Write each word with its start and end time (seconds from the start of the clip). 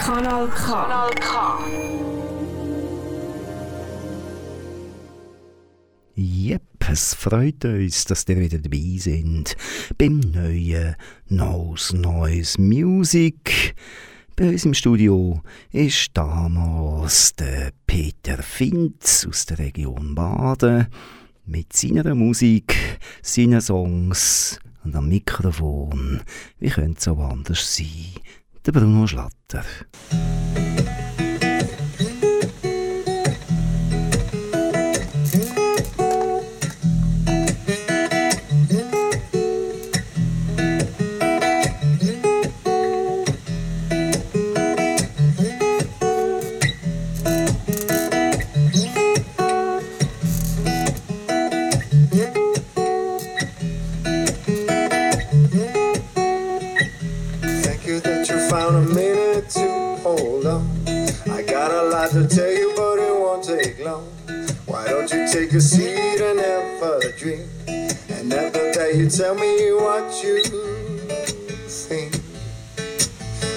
Kanal 0.00 0.48
K. 0.48 0.64
Kanal 0.64 1.10
K. 1.20 1.58
Yep, 6.16 6.62
es 6.90 7.12
freut 7.14 7.66
uns, 7.66 8.06
dass 8.06 8.26
ihr 8.26 8.40
wieder 8.40 8.58
dabei 8.58 8.96
sind 8.96 9.54
beim 9.98 10.20
neuen 10.20 10.96
Nose 11.28 11.94
Noise 11.94 12.58
Music. 12.58 13.74
Bei 14.36 14.48
uns 14.48 14.64
im 14.64 14.72
Studio 14.72 15.42
ist 15.70 16.12
damals 16.14 17.34
der 17.34 17.72
Peter 17.86 18.42
Finz 18.42 19.26
aus 19.28 19.44
der 19.44 19.58
Region 19.58 20.14
Baden 20.14 20.86
mit 21.44 21.74
seiner 21.74 22.14
Musik, 22.14 22.74
seinen 23.20 23.60
Songs 23.60 24.58
und 24.82 24.96
am 24.96 25.08
Mikrofon, 25.08 26.22
wie 26.58 26.70
könnte 26.70 26.98
es 26.98 27.08
auch 27.08 27.18
anders 27.18 27.76
sein, 27.76 28.14
der 28.66 28.72
Bruno 28.72 29.06
Schlatter. 29.06 29.64
Tell 68.90 68.98
you 68.98 69.08
tell 69.08 69.34
me 69.34 69.72
what 69.72 70.24
you 70.24 70.42
think. 71.68 72.14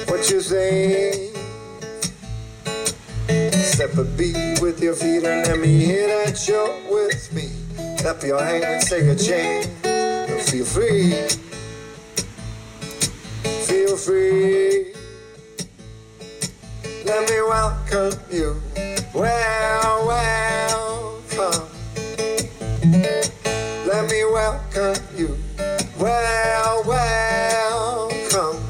What 0.09 0.30
you 0.30 0.42
think. 0.42 1.36
Step 3.54 3.98
a 3.98 4.04
beat 4.04 4.62
with 4.62 4.81
your 4.81 4.96
feet 4.96 5.24
and 5.24 5.48
let 5.48 5.59
me 5.59 5.86
hear 5.86 6.08
that 6.08 6.48
you're 6.48 6.76
with 6.92 7.34
me. 7.34 7.50
Clap 7.98 8.22
your 8.24 8.44
hands, 8.44 8.90
take 8.90 9.06
a 9.06 9.16
chance, 9.16 9.68
and 9.86 10.42
feel 10.42 10.66
free. 10.66 11.14
Feel 13.66 13.98
free. 13.98 14.94
Let 17.06 17.30
me 17.30 17.42
welcome 17.42 18.20
you. 18.31 18.62
Well, 19.14 20.08
welcome. 20.08 21.73
Let 23.04 24.09
me 24.09 24.23
welcome 24.26 24.96
you. 25.18 25.38
Well, 26.00 26.84
welcome. 26.86 28.64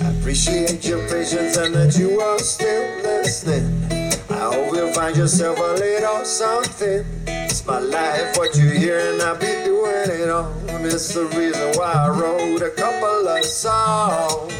I 0.00 0.10
appreciate 0.18 0.84
your 0.84 1.06
patience 1.08 1.56
and 1.56 1.74
that 1.74 1.96
you 1.96 2.20
are 2.20 2.38
still 2.40 3.02
listening. 3.02 3.84
I 4.28 4.54
hope 4.54 4.74
you'll 4.74 4.92
find 4.92 5.16
yourself 5.16 5.58
a 5.58 5.72
little 5.74 6.24
something. 6.24 7.04
It's 7.28 7.64
my 7.64 7.78
life, 7.78 8.36
what 8.36 8.56
you 8.56 8.70
hear, 8.70 8.98
and 9.12 9.22
I'll 9.22 9.38
be 9.38 9.46
doing 9.64 10.10
it 10.10 10.28
on. 10.28 10.52
It's 10.84 11.14
the 11.14 11.26
reason 11.26 11.72
why 11.78 11.92
I 11.92 12.08
wrote 12.08 12.60
a 12.60 12.70
couple 12.70 13.28
of 13.28 13.44
songs. 13.44 14.52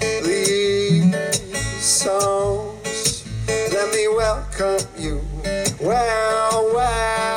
These 0.00 1.14
songs, 1.80 3.24
let 3.46 3.94
me 3.94 4.08
welcome 4.08 4.86
you. 4.98 5.23
Well, 5.84 6.72
well. 6.72 7.33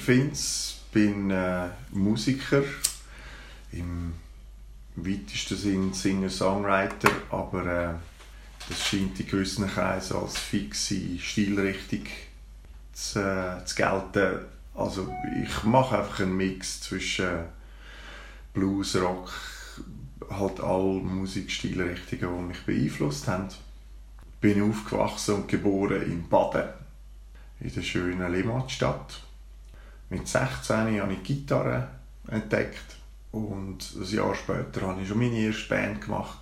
Peter 0.00 0.12
Finz, 0.12 0.80
bin 0.92 1.30
äh, 1.30 1.68
Musiker, 1.92 2.62
im 3.72 4.14
weitesten 4.96 5.56
Sinn 5.56 5.92
Singer-Songwriter, 5.92 7.10
aber 7.30 7.66
äh, 7.66 7.94
das 8.68 8.86
scheint 8.86 9.18
in 9.20 9.26
gewissen 9.26 9.68
Kreisen 9.68 10.16
als 10.16 10.38
fixe 10.38 11.18
Stilrichtung 11.18 12.06
zu, 12.92 13.20
äh, 13.20 13.64
zu 13.64 13.74
gelten. 13.74 14.38
Also 14.74 15.12
ich 15.42 15.64
mache 15.64 15.98
einfach 15.98 16.20
einen 16.20 16.36
Mix 16.36 16.80
zwischen 16.80 17.44
Blues, 18.54 18.96
Rock, 18.96 19.32
halt 20.30 20.60
alle 20.60 21.00
Musikstilrichtungen, 21.00 22.38
die 22.38 22.48
mich 22.48 22.64
beeinflusst 22.64 23.28
haben. 23.28 23.48
Bin 24.40 24.62
aufgewachsen 24.62 25.34
und 25.36 25.48
geboren 25.48 26.02
in 26.02 26.28
Baden, 26.28 26.68
in 27.60 27.74
der 27.74 27.82
schönen 27.82 28.32
Limmatstadt. 28.32 29.20
Mit 30.10 30.26
16 30.26 31.00
habe 31.00 31.12
ich 31.12 31.22
Gitarre 31.22 31.88
entdeckt 32.26 32.96
und 33.30 33.78
ein 33.94 34.04
Jahr 34.04 34.34
später 34.34 34.88
habe 34.88 35.00
ich 35.00 35.08
schon 35.08 35.18
meine 35.18 35.38
erste 35.38 35.68
Band 35.68 36.00
gemacht. 36.00 36.38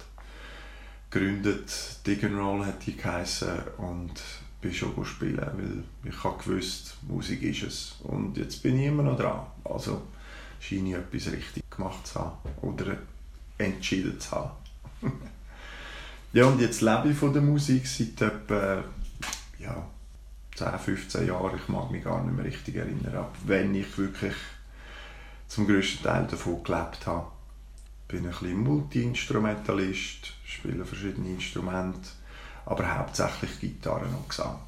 Gegründet, 1.10 1.98
Dig 2.06 2.24
and 2.24 2.38
Roll 2.38 2.64
hat 2.64 2.86
die 2.86 2.96
geheissen 2.96 3.58
und 3.76 4.14
bin 4.62 4.72
schon 4.72 5.04
spielen, 5.04 5.36
weil 5.38 5.84
ich 6.10 6.24
habe 6.24 6.42
gewusst, 6.42 6.96
Musik 7.06 7.42
ist 7.42 7.62
es. 7.62 7.94
Und 8.04 8.38
jetzt 8.38 8.62
bin 8.62 8.78
ich 8.78 8.86
immer 8.86 9.02
noch 9.02 9.18
dran. 9.18 9.46
Also 9.64 10.02
scheine 10.60 10.88
ich 10.88 10.94
etwas 10.94 11.32
richtig 11.32 11.70
gemacht 11.70 12.06
zu 12.06 12.20
haben 12.20 12.36
oder 12.62 12.96
entschieden 13.58 14.18
zu 14.18 14.30
haben. 14.30 14.50
ja, 16.32 16.46
und 16.46 16.60
jetzt 16.60 16.80
lebe 16.80 17.10
ich 17.10 17.16
von 17.16 17.34
der 17.34 17.42
Musik 17.42 17.86
seit 17.86 18.20
etwa 18.20 18.82
ja, 19.58 19.86
10, 20.58 20.78
15 20.78 21.26
Jahren. 21.28 21.56
Ich 21.56 21.68
mag 21.68 21.90
mich 21.90 22.02
gar 22.02 22.22
nicht 22.22 22.34
mehr 22.34 22.44
richtig 22.44 22.76
erinnern, 22.76 23.14
ab 23.14 23.34
wenn 23.46 23.74
ich 23.74 23.96
wirklich 23.96 24.34
zum 25.46 25.66
grössten 25.66 26.02
Teil 26.02 26.26
davon 26.26 26.64
gelebt 26.64 27.06
habe. 27.06 27.28
Ich 28.02 28.08
bin 28.08 28.24
ein 28.24 28.30
bisschen 28.30 28.62
Multi-Instrumentalist, 28.64 30.32
spiele 30.44 30.84
verschiedene 30.84 31.30
Instrumente, 31.30 32.08
aber 32.66 32.98
hauptsächlich 32.98 33.60
Gitarre 33.60 34.06
und 34.06 34.28
Gesang. 34.28 34.58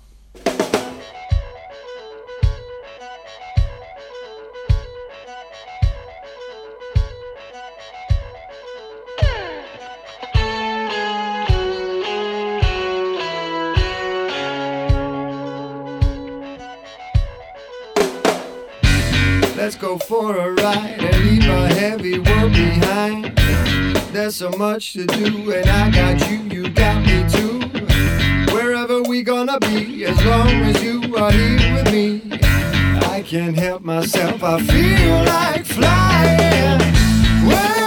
For 19.99 20.37
a 20.37 20.53
ride 20.53 20.99
and 20.99 21.25
leave 21.25 21.51
our 21.51 21.69
heavy 21.69 22.19
world 22.19 22.53
behind. 22.53 23.37
There's 24.13 24.37
so 24.37 24.51
much 24.51 24.93
to 24.95 25.07
do, 25.07 25.53
and 25.53 25.69
I 25.69 25.91
got 25.91 26.31
you, 26.31 26.39
you 26.39 26.71
got 26.71 27.05
me 27.05 27.29
too. 27.29 27.59
Wherever 28.55 29.03
we 29.03 29.23
gonna 29.23 29.59
be, 29.61 30.05
as 30.05 30.25
long 30.25 30.49
as 30.49 30.83
you 30.83 31.17
are 31.17 31.33
here 31.33 31.75
with 31.75 31.93
me. 31.93 32.23
I 33.15 33.23
can't 33.23 33.57
help 33.57 33.83
myself, 33.83 34.43
I 34.43 34.61
feel 34.61 35.25
like 35.25 35.65
flying. 35.65 36.81
Where 37.47 37.80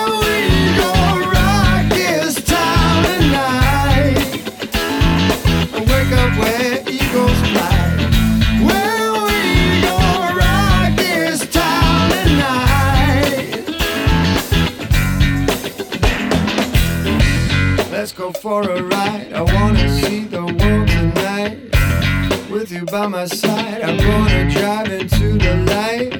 for 18.54 18.70
a 18.70 18.84
ride. 18.84 19.34
I 19.34 19.42
wanna 19.42 19.90
see 20.00 20.26
the 20.26 20.46
world 20.58 20.88
tonight. 20.98 21.58
With 22.52 22.72
you 22.72 22.86
by 22.86 23.08
my 23.08 23.26
side, 23.26 23.82
I'm 23.82 23.98
gonna 23.98 24.44
drive 24.52 24.90
into 25.00 25.28
the 25.46 25.56
light. 25.74 26.12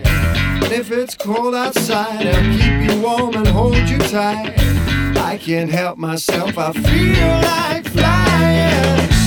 And 0.64 0.72
if 0.82 0.92
it's 0.92 1.16
cold 1.16 1.54
outside, 1.54 2.26
I'll 2.34 2.58
keep 2.60 2.78
you 2.88 2.96
warm 3.06 3.36
and 3.36 3.48
hold 3.48 3.88
you 3.88 4.00
tight. 4.00 4.54
I 5.32 5.38
can't 5.38 5.70
help 5.70 6.00
myself, 6.00 6.58
I 6.58 6.72
feel 6.74 7.32
like 7.52 7.86
flying. 7.96 9.23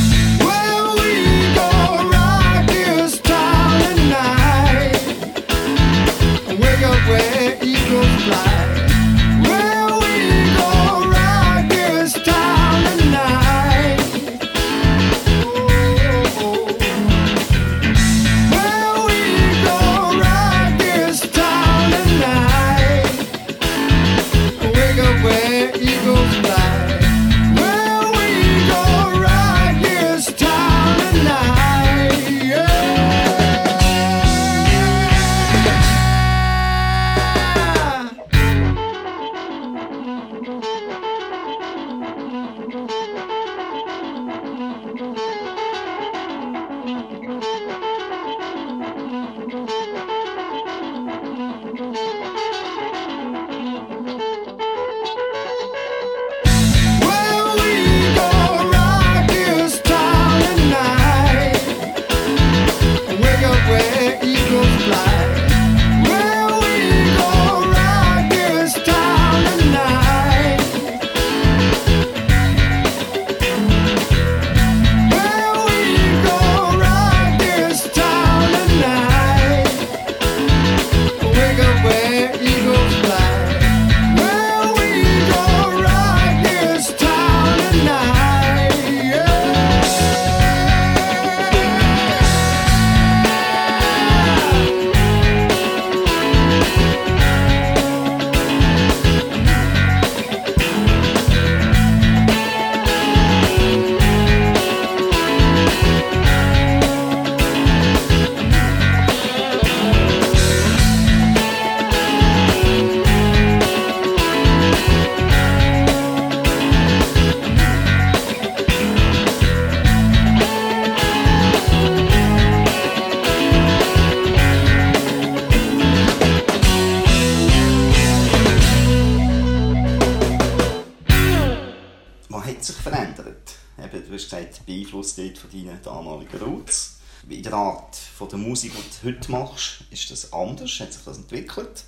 Du 139.02 139.08
heute 139.08 139.30
machst, 139.30 139.84
ist 139.90 140.10
das 140.10 140.32
anders? 140.32 140.80
Hat 140.80 140.92
sich 140.92 141.04
das 141.04 141.16
entwickelt? 141.16 141.84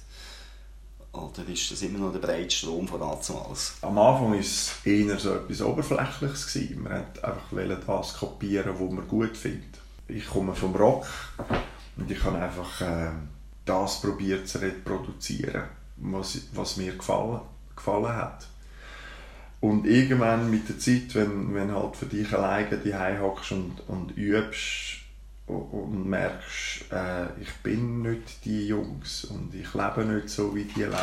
Oder 1.13 1.49
ist 1.49 1.71
das 1.71 1.83
immer 1.83 1.99
noch 1.99 2.13
der 2.13 2.21
breite 2.21 2.55
Strom 2.55 2.87
von 2.87 3.01
damals? 3.01 3.75
Am 3.83 3.99
Anfang 3.99 4.33
war 4.33 4.39
es 4.39 4.73
eher 4.85 5.19
so 5.19 5.35
etwas 5.35 5.63
Oberflächliches. 5.63 6.53
Gewesen. 6.53 6.83
Man 6.83 6.93
wollte 6.93 7.25
einfach 7.25 7.99
das 7.99 8.15
kopieren, 8.15 8.75
was 8.79 8.93
man 8.93 9.09
gut 9.09 9.37
findet. 9.37 9.79
Ich 10.07 10.27
komme 10.27 10.55
vom 10.55 10.75
Rock 10.75 11.07
und 11.97 12.11
ich 12.11 12.23
habe 12.23 12.39
einfach 12.39 12.81
äh, 12.81 13.11
das 13.65 14.01
probiert 14.01 14.49
zu 14.49 14.59
reproduzieren, 14.59 15.65
was, 15.97 16.41
was 16.55 16.77
mir 16.77 16.95
gefallen, 16.95 17.41
gefallen 17.77 18.15
hat. 18.15 18.47
Und 19.61 19.87
irgendwann 19.87 20.51
mit 20.51 20.69
der 20.69 20.79
Zeit, 20.79 21.15
wenn, 21.15 21.53
wenn 21.55 21.75
halt 21.75 21.97
für 21.97 22.07
dich 22.07 22.33
alleine 22.33 22.79
die 22.79 22.95
hockst 22.95 23.53
und, 23.53 23.81
und 23.89 24.17
übst 24.17 24.98
und, 25.49 26.09
merkst, 26.09 26.93
äh, 26.93 27.41
ich 27.41 27.53
bin 27.63 28.03
nicht 28.03 28.45
die 28.45 28.69
Jungs 28.69 29.25
und 29.25 29.55
ich 29.55 29.73
lebe 29.75 30.05
nicht 30.05 30.29
so, 30.29 30.55
wie 30.55 30.65
die 30.65 30.83
leben, 30.83 30.95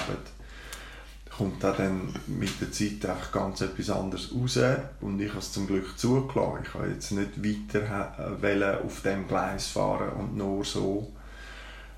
kommt 1.36 1.64
da 1.64 1.72
dann 1.74 2.14
mit 2.28 2.62
der 2.62 2.72
Zeit 2.72 3.06
einfach 3.06 3.32
ganz 3.32 3.62
etwas 3.62 3.90
anderes 3.90 4.32
raus 4.34 4.58
und 5.02 5.20
ich 5.20 5.30
habe 5.30 5.40
es 5.40 5.52
zum 5.52 5.68
Glück 5.68 5.98
zugelassen. 5.98 6.64
Ich 6.64 6.74
habe 6.74 6.90
jetzt 6.90 7.12
nicht 7.12 7.44
weiter 7.44 8.40
äh, 8.42 8.86
auf 8.86 9.02
dem 9.02 9.28
Gleis 9.28 9.68
fahren 9.68 10.14
und 10.14 10.38
nur 10.38 10.64
so, 10.64 11.12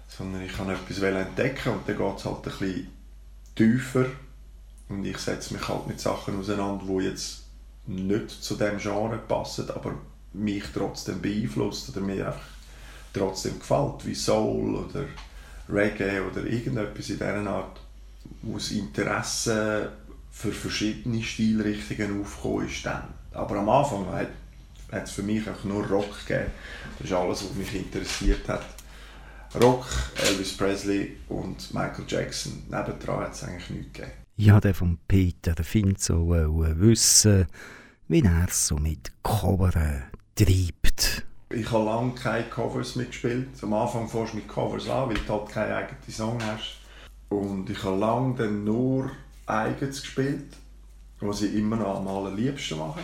sondern 0.07 0.41
ich 0.41 0.57
habe 0.57 0.73
etwas 0.73 1.01
entdecken 1.01 1.73
und 1.73 1.87
dann 1.87 1.97
geht 1.97 2.17
es 2.17 2.25
halt 2.25 2.37
ein 2.37 2.41
bisschen 2.43 2.87
tiefer 3.55 4.05
und 4.89 5.05
ich 5.05 5.17
setze 5.17 5.53
mich 5.53 5.67
halt 5.67 5.87
mit 5.87 5.99
Sachen 5.99 6.39
auseinander, 6.39 6.85
die 6.87 7.05
jetzt 7.05 7.43
nicht 7.85 8.31
zu 8.31 8.55
dem 8.55 8.77
Genre 8.77 9.17
passen, 9.17 9.69
aber 9.69 9.93
mich 10.37 10.63
trotzdem 10.73 11.21
beeinflusst 11.21 11.89
oder 11.89 12.01
mir 12.01 12.27
einfach 12.27 12.41
trotzdem 13.13 13.59
gefällt, 13.59 14.05
wie 14.05 14.15
Soul 14.15 14.75
oder 14.75 15.05
Reggae 15.69 16.21
oder 16.21 16.45
irgendetwas 16.45 17.09
in 17.09 17.17
dieser 17.17 17.47
Art, 17.47 17.79
wo 18.41 18.53
das 18.53 18.71
Interesse 18.71 19.91
für 20.31 20.51
verschiedene 20.51 21.23
Stilrichtungen 21.23 22.21
aufgekommen 22.21 22.67
ist 22.67 22.85
dann. 22.85 23.03
Aber 23.33 23.55
am 23.57 23.69
Anfang 23.69 24.05
hat, 24.11 24.29
es 24.89 25.11
für 25.11 25.23
mich 25.23 25.47
einfach 25.47 25.63
nur 25.63 25.85
Rock 25.87 26.25
gegeben. 26.25 26.51
Das 26.97 27.07
ist 27.07 27.13
alles, 27.13 27.43
was 27.43 27.55
mich 27.55 27.75
interessiert 27.75 28.47
hat. 28.47 28.65
Rock, 29.61 29.85
Elvis 30.23 30.55
Presley 30.55 31.17
und 31.29 31.73
Michael 31.73 32.05
Jackson. 32.07 32.63
Nebendran 32.69 33.21
hat 33.21 33.33
es 33.33 33.43
eigentlich 33.43 33.69
nichts 33.69 33.93
gegeben. 33.93 34.11
Ich 34.35 34.51
wollte 34.51 34.73
von 34.73 34.99
Peter 35.07 35.63
Finzo 35.63 36.29
wissen, 36.29 37.47
wie 38.07 38.21
er 38.21 38.47
so 38.51 38.75
mit 38.75 39.11
Covern 39.23 40.03
treibt. 40.37 41.25
Ich 41.49 41.71
habe 41.71 41.85
lange 41.85 42.13
keine 42.13 42.47
Covers 42.47 42.95
mitgespielt. 42.95 43.49
Am 43.61 43.73
Anfang 43.73 44.07
fährst 44.07 44.33
du 44.33 44.37
mit 44.37 44.47
Covers 44.47 44.87
an, 44.87 45.09
weil 45.09 45.17
du 45.17 45.33
halt 45.33 45.49
keinen 45.49 45.71
eigenen 45.71 46.01
Song 46.09 46.37
hast. 46.43 46.77
Und 47.29 47.69
ich 47.69 47.83
habe 47.83 47.97
lange 47.97 48.35
dann 48.35 48.63
nur 48.63 49.11
eigens 49.45 50.01
gespielt, 50.01 50.55
was 51.19 51.41
ich 51.41 51.55
immer 51.55 51.77
noch 51.77 51.97
am 51.97 52.07
allerliebsten 52.07 52.77
mache. 52.77 52.99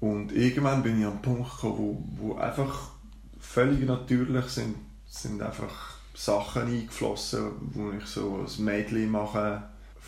Und 0.00 0.32
irgendwann 0.32 0.82
bin 0.82 1.00
ich 1.00 1.06
an 1.06 1.12
einen 1.12 1.22
Punkt 1.22 1.50
gekommen, 1.50 2.06
wo, 2.18 2.28
wo 2.28 2.36
einfach 2.36 2.90
völlig 3.40 3.86
natürlich 3.86 4.44
sind, 4.46 4.76
sind 5.06 5.42
einfach 5.42 5.96
Sachen 6.14 6.62
eingeflossen, 6.62 7.50
wo 7.72 7.90
ich 7.90 8.06
so 8.06 8.46
ein 8.46 8.64
Medley 8.64 9.06
mache 9.06 9.62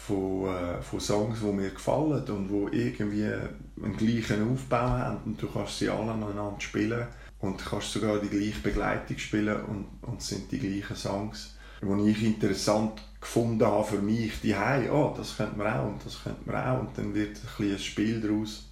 von, 0.06 0.48
äh, 0.48 0.82
von 0.82 1.00
Songs, 1.00 1.40
die 1.40 1.52
mir 1.52 1.70
gefallen 1.70 2.24
und 2.24 2.50
wo 2.50 2.68
irgendwie 2.68 3.24
einen 3.24 3.96
gleichen 3.96 4.52
Aufbau 4.52 4.78
haben 4.78 5.18
und 5.24 5.42
du 5.42 5.48
kannst 5.48 5.78
sie 5.78 5.88
alle 5.88 6.12
aneinander 6.12 6.60
spielen 6.60 7.06
und 7.40 7.64
kannst 7.64 7.92
sogar 7.92 8.18
die 8.18 8.28
gleiche 8.28 8.60
Begleitung 8.60 9.18
spielen 9.18 9.62
und, 9.64 9.86
und 10.02 10.22
sind 10.22 10.50
die 10.50 10.58
gleichen 10.58 10.96
Songs, 10.96 11.56
die 11.82 12.10
ich 12.10 12.22
interessant 12.24 13.02
gefunden 13.20 13.66
habe 13.66 13.84
für 13.84 14.00
mich, 14.00 14.40
die 14.40 14.54
hey, 14.54 14.88
oh, 14.88 15.14
das 15.16 15.36
könnte 15.36 15.58
man 15.58 15.66
auch 15.66 15.86
und 15.86 16.04
das 16.04 16.22
könnte 16.22 16.50
man 16.50 16.56
auch 16.56 16.80
und 16.80 16.96
dann 16.96 17.14
wird 17.14 17.36
ein, 17.36 17.42
bisschen 17.42 17.72
ein 17.72 17.78
Spiel 17.78 18.20
daraus 18.20 18.68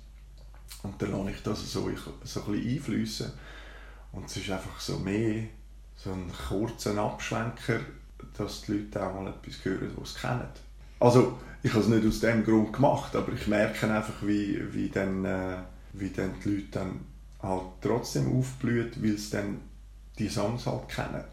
und 0.83 1.01
dann 1.01 1.13
lasse 1.13 1.31
ich 1.31 1.43
das 1.43 1.73
so, 1.73 1.81
so 1.81 1.87
ein 1.87 2.21
bisschen 2.21 2.55
einfließen 2.55 3.33
und 4.13 4.25
es 4.27 4.37
ist 4.37 4.51
einfach 4.51 4.81
so 4.81 4.99
mehr 4.99 5.45
so 5.97 6.13
ein 6.13 6.31
kurzer 6.49 6.97
Abschwenker, 6.97 7.81
dass 8.37 8.63
die 8.63 8.73
Leute 8.73 9.05
auch 9.05 9.15
mal 9.15 9.29
etwas 9.29 9.65
hören, 9.65 9.91
was 9.97 10.15
sie 10.15 10.21
kennen. 10.21 10.49
Also, 11.01 11.39
ich 11.63 11.73
habe 11.73 11.83
es 11.83 11.89
nicht 11.89 12.07
aus 12.07 12.21
dem 12.21 12.45
Grund 12.45 12.73
gemacht, 12.73 13.15
aber 13.15 13.33
ich 13.33 13.47
merke 13.47 13.93
einfach, 13.93 14.23
wie, 14.23 14.61
wie, 14.73 14.89
dann, 14.89 15.25
äh, 15.25 15.57
wie 15.93 16.11
dann 16.11 16.35
die 16.45 16.49
Leute 16.51 16.67
dann 16.73 17.01
halt 17.41 17.63
trotzdem 17.81 18.37
aufblühen, 18.37 18.91
weil 18.97 19.17
sie 19.17 19.31
dann 19.31 19.61
die 20.19 20.29
Songs 20.29 20.67
halt 20.67 20.89
kennen. 20.89 21.25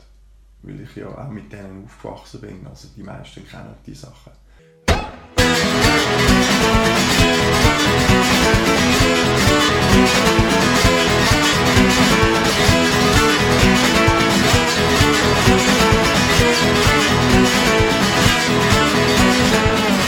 Weil 0.61 0.81
ich 0.81 0.95
ja 0.95 1.07
auch 1.07 1.29
mit 1.29 1.51
denen 1.51 1.85
aufgewachsen 1.85 2.41
bin. 2.41 2.67
Also 2.67 2.87
die 2.95 3.03
meisten 3.03 3.47
kennen 3.47 3.75
die 3.85 3.93
Sachen. 3.93 4.31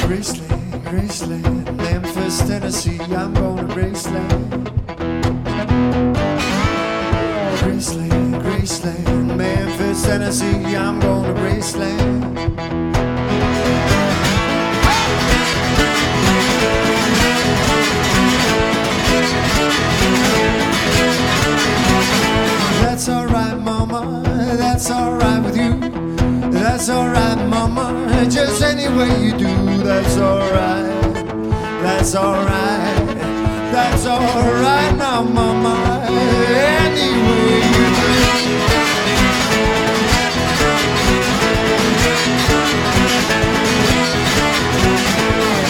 Graceland, 0.07 1.75
Memphis, 1.75 2.39
Tennessee, 2.47 2.97
I'm 3.01 3.33
going 3.33 3.67
to 3.67 3.73
Graceland. 3.73 4.67
Graceland, 7.59 9.35
Memphis, 9.35 10.03
Tennessee, 10.03 10.75
I'm 10.77 11.01
going 11.01 11.25
to 11.25 11.41
Graceland. 11.41 12.35
That's 22.81 23.09
alright, 23.09 23.59
mama, 23.59 24.23
that's 24.55 24.89
alright 24.89 25.43
with 25.43 25.57
you. 25.57 25.77
That's 26.49 26.89
alright, 26.89 27.26
any 28.87 28.97
way 28.97 29.25
you 29.25 29.37
do, 29.37 29.83
that's 29.83 30.17
alright. 30.17 31.13
That's 31.81 32.15
alright, 32.15 33.07
that's 33.71 34.05
alright 34.05 34.95
now, 34.97 35.23
mama, 35.23 36.05
any 36.09 37.11
way 37.27 37.57
you 37.75 37.87
do. 37.95 38.07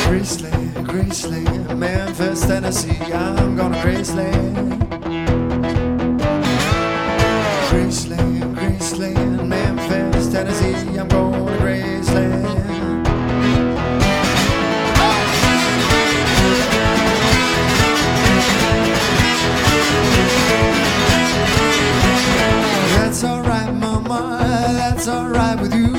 Graceland, 0.08 0.74
Graceland, 0.86 1.78
Memphis, 1.78 2.42
Tennessee, 2.46 3.14
I'm 3.14 3.56
gonna 3.56 3.78
Graceland. 3.78 4.87
That's 25.08 25.20
alright 25.20 25.62
with 25.62 25.74
you. 25.74 25.94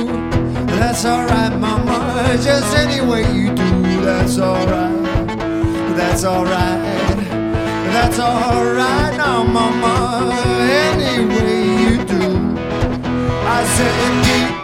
That's 0.76 1.06
alright, 1.06 1.58
mama, 1.58 2.36
just 2.42 2.76
any 2.76 3.00
way 3.00 3.22
you 3.32 3.54
do, 3.54 4.02
that's 4.02 4.38
alright. 4.38 5.26
That's 5.96 6.24
alright. 6.24 7.16
That's 7.94 8.18
alright 8.18 9.16
now, 9.16 9.44
mama, 9.44 10.30
any 10.70 11.24
way 11.24 11.62
you 11.84 12.04
do. 12.04 12.58
I 13.46 13.64
said, 13.76 14.57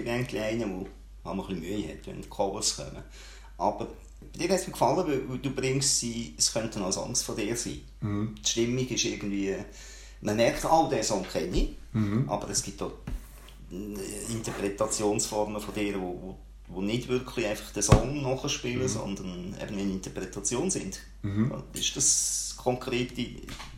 ich 0.00 0.04
bin 0.04 0.14
eigentlich 0.14 0.42
einer, 0.42 0.66
der 0.66 1.32
ein 1.32 1.36
bisschen 1.36 1.60
Mühe 1.60 1.88
hat, 1.88 2.06
wenn 2.06 2.22
die 2.22 2.28
Covers 2.28 2.76
kommen. 2.76 3.02
Aber 3.58 3.88
dir 4.34 4.48
hat 4.48 4.60
es 4.60 4.66
mir 4.66 4.72
gefallen, 4.72 5.24
weil 5.28 5.38
du 5.38 5.50
bringst 5.50 6.00
sie, 6.00 6.34
es 6.38 6.52
könnten 6.52 6.82
auch 6.82 6.92
Songs 6.92 7.22
von 7.22 7.36
dir 7.36 7.56
sein. 7.56 7.80
Die 8.02 8.48
Stimmung 8.48 8.86
ist 8.88 9.04
irgendwie, 9.04 9.54
man 10.22 10.36
merkt, 10.36 10.64
all 10.64 10.88
diesen 10.88 11.04
Song 11.04 11.26
kenne 11.30 11.56
ich, 11.56 11.76
aber 12.26 12.48
es 12.48 12.62
gibt 12.62 12.82
auch 12.82 12.92
Interpretationsformen 13.70 15.60
von 15.60 15.74
dir, 15.74 16.00
wo, 16.00 16.36
wo, 16.68 16.80
nicht 16.80 17.08
wirklich 17.08 17.46
einfach 17.46 17.72
den 17.72 17.82
Song 17.82 18.22
nachspielen, 18.22 18.88
sondern 18.88 19.54
eben 19.60 19.78
eine 19.78 19.82
Interpretation 19.82 20.70
sind. 20.70 21.00
Ist 21.74 21.96
das 21.96 22.54
konkrete, 22.56 23.26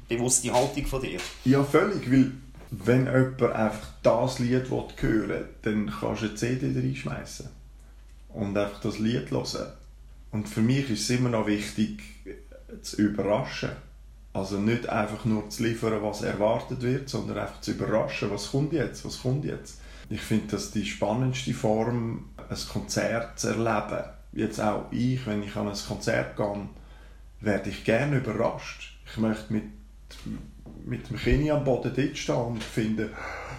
bewusste 0.08 0.52
Haltung 0.52 0.86
von 0.86 1.02
dir? 1.02 1.18
Ja, 1.44 1.62
völlig, 1.64 2.10
weil 2.10 2.32
wenn 2.72 3.04
jemand 3.04 3.42
einfach 3.42 3.88
das 4.02 4.38
Lied 4.38 4.70
hören 4.70 5.28
will, 5.28 5.48
dann 5.60 5.92
kannst 6.00 6.22
du 6.22 6.26
eine 6.26 6.34
CD 6.34 6.72
reinschmeißen 6.74 7.48
und 8.30 8.56
einfach 8.56 8.80
das 8.80 8.98
Lied 8.98 9.30
hören. 9.30 9.72
Und 10.30 10.48
für 10.48 10.62
mich 10.62 10.88
ist 10.90 11.02
es 11.02 11.10
immer 11.10 11.28
noch 11.28 11.46
wichtig, 11.46 12.02
zu 12.80 12.96
überraschen. 12.96 13.70
Also 14.32 14.58
nicht 14.58 14.88
einfach 14.88 15.26
nur 15.26 15.50
zu 15.50 15.64
liefern, 15.64 16.02
was 16.02 16.22
erwartet 16.22 16.80
wird, 16.80 17.10
sondern 17.10 17.38
einfach 17.38 17.60
zu 17.60 17.72
überraschen, 17.72 18.30
was 18.30 18.50
kommt 18.50 18.72
jetzt, 18.72 19.04
was 19.04 19.20
kommt 19.20 19.44
jetzt. 19.44 19.78
Ich 20.08 20.22
finde 20.22 20.52
das 20.52 20.70
die 20.70 20.86
spannendste 20.86 21.52
Form, 21.52 22.30
ein 22.38 22.56
Konzert 22.72 23.38
zu 23.38 23.48
erleben. 23.48 24.04
Jetzt 24.32 24.58
auch 24.58 24.90
ich, 24.90 25.26
wenn 25.26 25.42
ich 25.42 25.54
an 25.56 25.68
ein 25.68 25.76
Konzert 25.86 26.38
gehe, 26.38 26.68
werde 27.40 27.68
ich 27.68 27.84
gerne 27.84 28.16
überrascht. 28.16 28.98
Ich 29.10 29.18
möchte 29.18 29.52
mit, 29.52 29.64
mit 30.86 31.08
dem 31.08 31.16
Kinn 31.16 31.50
am 31.50 31.64
Boden 31.64 31.92
dort 31.94 32.18
stehen 32.18 32.34
und 32.34 32.62
finden, 32.62 33.10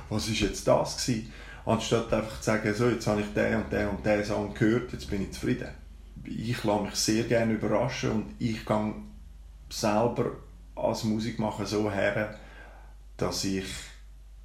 was 0.10 0.28
ist 0.28 0.40
jetzt 0.40 0.68
das 0.68 0.98
gewesen? 0.98 1.32
Anstatt 1.66 2.12
einfach 2.14 2.40
zu 2.40 2.44
sagen, 2.44 2.74
so, 2.74 2.90
jetzt 2.90 3.08
habe 3.08 3.22
ich 3.22 3.34
den 3.34 3.56
und 3.56 3.72
den 3.72 3.88
und 3.88 4.06
den 4.06 4.24
Song 4.24 4.54
gehört, 4.54 4.92
jetzt 4.92 5.10
bin 5.10 5.24
ich 5.24 5.32
zufrieden. 5.32 5.70
Ich 6.26 6.64
lasse 6.64 6.84
mich 6.84 6.96
sehr 6.96 7.24
gerne 7.24 7.54
überraschen 7.54 8.12
und 8.12 8.36
ich 8.40 8.66
gehe 8.66 8.94
selber 9.70 10.32
als 10.76 11.04
Musikmacher 11.04 11.66
so 11.66 11.92
her, 11.92 12.38
dass 13.18 13.44
ich 13.44 13.66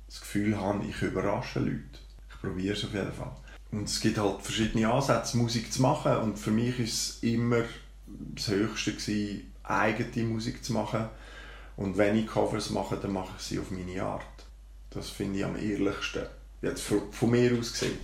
das 0.07 0.21
Gefühl 0.21 0.57
habe, 0.59 0.85
ich 0.87 1.03
überrasche 1.03 1.61
Leute. 1.61 1.83
Ich 2.31 2.41
probiere 2.41 2.75
es 2.75 2.85
auf 2.85 2.95
jeden 2.95 3.13
Fall. 3.13 3.33
Und 3.71 3.85
es 3.85 4.01
gibt 4.01 4.19
halt 4.19 4.41
verschiedene 4.43 4.91
Ansätze, 4.91 5.37
Musik 5.37 5.73
zu 5.73 5.83
machen. 5.83 6.17
Und 6.17 6.39
für 6.39 6.51
mich 6.51 6.79
ist 6.79 6.93
es 6.93 7.23
immer 7.23 7.65
das 8.09 8.49
Höchste, 8.49 8.93
gewesen, 8.93 9.53
eigene 9.65 10.29
Musik 10.29 10.65
zu 10.65 10.73
machen. 10.73 11.09
Und 11.79 11.97
wenn 11.97 12.17
ich 12.17 12.27
Covers 12.27 12.71
mache, 12.71 12.97
dann 12.97 13.13
mache 13.13 13.35
ich 13.39 13.45
sie 13.45 13.59
auf 13.61 13.71
meine 13.71 14.03
Art. 14.03 14.25
Das 14.91 15.09
finde 15.11 15.39
ich 15.39 15.45
am 15.45 15.57
ehrlichsten. 15.57 16.27
Jetzt 16.61 16.83
von, 16.83 17.31
mir 17.31 17.57
aus 17.57 17.73
gesehen. 17.73 17.99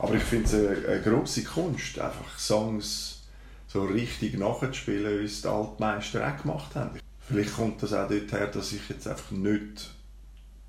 Aber 0.00 0.14
ich 0.14 0.22
finde 0.22 0.46
es 0.46 0.54
eine, 0.54 0.88
eine 0.88 1.00
grosse 1.00 1.44
Kunst, 1.44 1.98
einfach 2.00 2.38
Songs 2.38 3.22
so 3.68 3.84
richtig 3.84 4.36
nachzuspielen, 4.36 5.20
wie 5.20 5.26
es 5.26 5.42
die 5.42 5.48
Altmeister 5.48 6.26
auch 6.26 6.42
gemacht 6.42 6.74
haben. 6.74 6.98
Vielleicht 7.20 7.54
kommt 7.54 7.80
das 7.84 7.92
auch 7.92 8.08
dort 8.08 8.32
her, 8.32 8.48
dass 8.48 8.72
ich 8.72 8.88
jetzt 8.88 9.06
einfach 9.06 9.30
nicht 9.30 9.90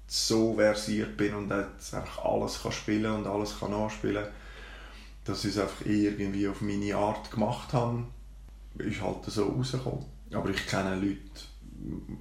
so 0.05 0.53
versiert 0.53 1.17
bin 1.17 1.33
und 1.33 1.49
jetzt 1.49 1.95
einfach 1.95 2.23
alles 2.23 2.61
kann 2.61 2.71
spielen 2.71 3.11
und 3.11 3.25
alles 3.25 3.57
kann 3.59 3.71
nachspielen. 3.71 4.27
Dass 5.23 5.45
ich 5.45 5.55
es 5.55 5.57
einfach 5.57 5.83
irgendwie 5.83 6.47
auf 6.47 6.61
meine 6.61 6.95
Art 6.95 7.31
gemacht 7.31 7.73
habe, 7.73 8.03
ist 8.77 9.01
halt 9.01 9.25
so 9.25 9.45
rausgekommen. 9.47 10.05
Aber 10.31 10.49
ich 10.51 10.67
kenne 10.67 10.93
Leute, 10.95 11.50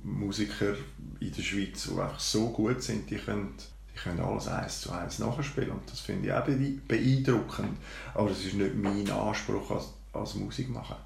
Musiker 0.03 0.75
in 1.21 1.33
der 1.33 1.43
Schweiz, 1.43 1.85
die 1.85 2.01
einfach 2.01 2.21
so 2.21 2.49
gut 2.51 2.83
sind, 2.83 3.11
die 3.11 3.17
können, 3.17 3.55
die 3.93 3.99
können 3.99 4.21
alles 4.21 4.49
eins 4.49 4.81
zu 4.81 4.93
eins 4.93 5.19
nachspielen. 5.19 5.71
Und 5.71 5.91
das 5.91 6.01
finde 6.01 6.29
ich 6.29 6.33
auch 6.33 6.45
beeindruckend. 6.89 7.79
Aber 8.15 8.31
es 8.31 8.45
ist 8.45 8.55
nicht 8.55 8.75
mein 8.75 9.11
Anspruch 9.11 9.71
als, 9.71 9.93
als 10.13 10.35
Musikmacher. 10.35 10.99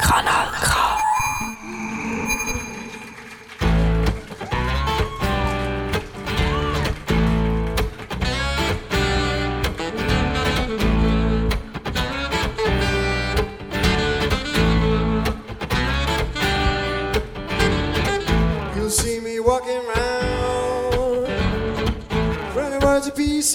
Kanal 0.00 0.48
K. 0.52 0.98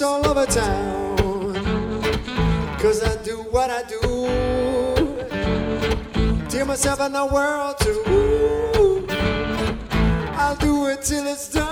all 0.00 0.26
over 0.26 0.46
town. 0.46 1.54
Cause 2.78 3.02
I 3.02 3.22
do 3.22 3.42
what 3.50 3.68
I 3.68 3.82
do. 3.82 4.00
Tear 6.48 6.64
myself 6.64 7.00
and 7.00 7.14
the 7.14 7.26
world 7.26 7.76
too. 7.78 9.06
I'll 10.34 10.56
do 10.56 10.86
it 10.86 11.02
till 11.02 11.26
it's 11.26 11.48
done. 11.48 11.68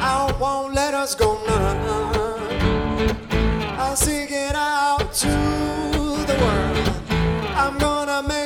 I 0.00 0.36
won't 0.40 0.74
let 0.74 0.94
us 0.94 1.14
go 1.14 1.38
none. 1.46 1.76
I'll 3.78 3.94
sing 3.94 4.28
it 4.30 4.56
out 4.56 5.12
to 5.12 5.28
the 5.28 6.36
world. 6.42 6.88
I'm 7.54 7.78
gonna 7.78 8.26
make 8.26 8.37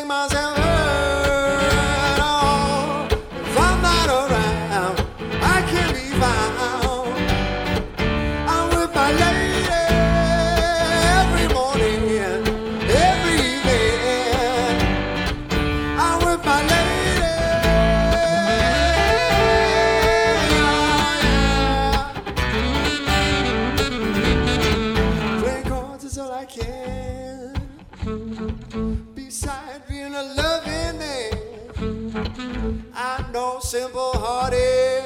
simple 33.72 34.12
hearted. 34.16 35.02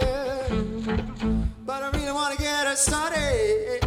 But 1.64 1.84
I 1.84 1.90
really 1.90 2.10
want 2.10 2.36
to 2.36 2.42
get 2.42 2.66
it 2.66 2.76
started. 2.76 3.78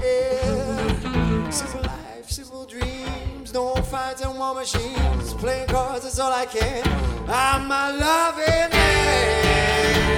Simple 1.52 1.82
life, 1.82 2.30
simple 2.30 2.66
dreams, 2.66 3.54
no 3.54 3.76
fights 3.76 4.22
and 4.22 4.40
war 4.40 4.56
machines. 4.56 5.34
Playing 5.34 5.68
cards 5.68 6.06
is 6.06 6.18
all 6.18 6.32
I 6.32 6.46
can. 6.46 6.88
I'm 7.28 7.70
a 7.70 7.98
loving 8.00 8.70
man. 8.72 10.09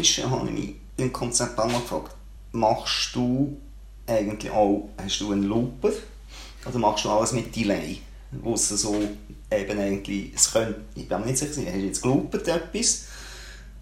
Im 0.00 0.04
Technischen 0.04 0.30
habe 0.30 0.48
ich 0.48 0.54
mich 0.54 0.74
im 0.96 1.12
Konzept 1.12 1.58
auch 1.58 1.70
mal 1.70 1.80
gefragt, 1.80 2.14
machst 2.52 3.14
du 3.14 3.58
eigentlich 4.06 4.50
auch, 4.50 4.88
hast 4.96 5.20
du 5.20 5.30
einen 5.30 5.42
Looper 5.42 5.90
oder 6.66 6.78
machst 6.78 7.04
du 7.04 7.10
alles 7.10 7.32
mit 7.32 7.54
Delay? 7.54 7.98
Wo 8.30 8.54
es 8.54 8.70
so 8.70 8.96
eben 9.52 9.78
eigentlich, 9.78 10.32
es 10.34 10.50
könnte, 10.50 10.80
ich 10.94 11.06
bin 11.06 11.20
mir 11.20 11.26
nicht 11.26 11.36
sicher, 11.36 11.60
hast 11.66 11.74
du 11.74 11.80
jetzt 11.80 12.00
geloopert 12.00 12.48
etwas? 12.48 13.08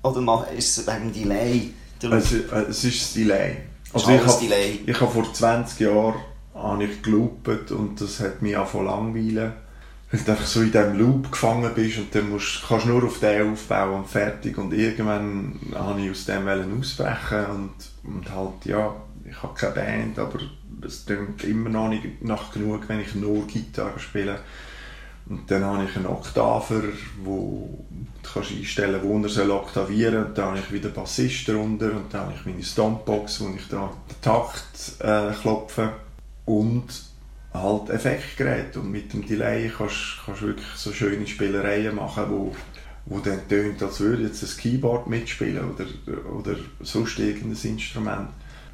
Oder 0.03 0.49
ist 0.51 0.79
es 0.79 0.87
wegen 0.89 1.13
Delay? 1.13 1.71
Es, 2.03 2.33
äh, 2.33 2.63
es 2.69 2.83
ist 2.83 3.01
das 3.01 3.13
Delay. 3.13 3.57
Also 3.93 4.11
ich 4.11 4.21
habe 4.21 4.41
Delay. 4.41 4.81
ich 4.85 5.01
habe 5.01 5.13
vor 5.13 5.33
20 5.33 5.79
Jahren 5.79 6.17
habe 6.53 6.85
ich 6.85 7.01
geloopt 7.01 7.71
und 7.71 8.01
das 8.01 8.19
hat 8.19 8.43
mich 8.43 8.57
auch 8.57 8.67
von 8.67 8.87
langweilen. 8.87 9.53
Weil 10.11 10.21
du 10.21 10.31
einfach 10.31 10.47
so 10.47 10.63
in 10.63 10.73
diesem 10.73 10.99
Loop 10.99 11.31
gefangen 11.31 11.71
bist 11.75 11.99
und 11.99 12.15
dann 12.15 12.31
musst, 12.31 12.65
kannst 12.67 12.87
du 12.87 12.91
nur 12.91 13.05
auf 13.05 13.21
den 13.21 13.53
aufbauen 13.53 14.01
und 14.01 14.09
fertig. 14.09 14.57
Und 14.57 14.73
irgendwann 14.73 15.61
wollte 15.71 16.01
ich 16.01 16.11
aus 16.11 16.25
dem 16.25 16.49
ausbrechen 16.49 17.47
und, 17.47 17.75
und 18.05 18.31
halt, 18.31 18.65
ja, 18.65 18.95
ich 19.29 19.43
habe 19.43 19.55
keine 19.55 19.75
Band, 19.75 20.19
aber 20.19 20.39
es 20.87 21.05
klingt 21.05 21.45
immer 21.45 21.69
noch 21.69 21.89
nicht 21.89 22.23
nach 22.23 22.53
genug, 22.53 22.89
wenn 22.89 23.01
ich 23.01 23.15
nur 23.15 23.47
Gitarre 23.47 23.99
spiele. 23.99 24.41
Und 25.29 25.51
dann 25.51 25.63
habe 25.63 25.85
ich 25.85 25.95
einen 25.95 26.07
Oktaver, 26.07 26.85
wo 27.23 27.85
du 28.23 28.31
kannst 28.33 28.51
einstellen 28.51 29.01
wo 29.03 29.23
er 29.23 29.29
soll 29.29 29.51
oktavieren 29.51 30.25
soll. 30.25 30.35
Dann 30.35 30.47
habe 30.47 30.59
ich 30.61 30.73
wieder 30.73 30.89
Bassist 30.89 31.47
drunter 31.49 31.93
und 31.93 32.13
dann 32.13 32.23
habe 32.23 32.35
ich 32.35 32.47
meine 32.47 32.63
Stompbox, 32.63 33.43
wo 33.43 33.55
ich 33.55 33.69
da 33.69 33.93
den 34.09 34.23
Takt 34.23 34.95
äh, 35.01 35.33
klopfe. 35.39 35.93
Und 36.47 37.08
halt 37.61 37.91
Effektgeräte. 37.91 38.81
Und 38.81 38.91
mit 38.91 39.13
dem 39.13 39.27
Delay 39.27 39.71
kannst 39.77 40.19
du 40.27 40.41
wirklich 40.41 40.67
so 40.77 40.93
schöne 40.93 41.27
Spielereien 41.27 41.95
machen, 41.95 42.25
wo, 42.29 42.55
wo 43.07 43.19
dann 43.19 43.47
tönt, 43.49 43.83
als 43.83 44.01
würde 44.01 44.25
jetzt 44.25 44.43
ein 44.43 44.61
Keyboard 44.61 45.07
mitspielen 45.07 45.71
oder, 45.71 45.87
oder 46.33 46.57
sonst 46.81 47.19
irgendein 47.19 47.71
Instrument. 47.71 48.29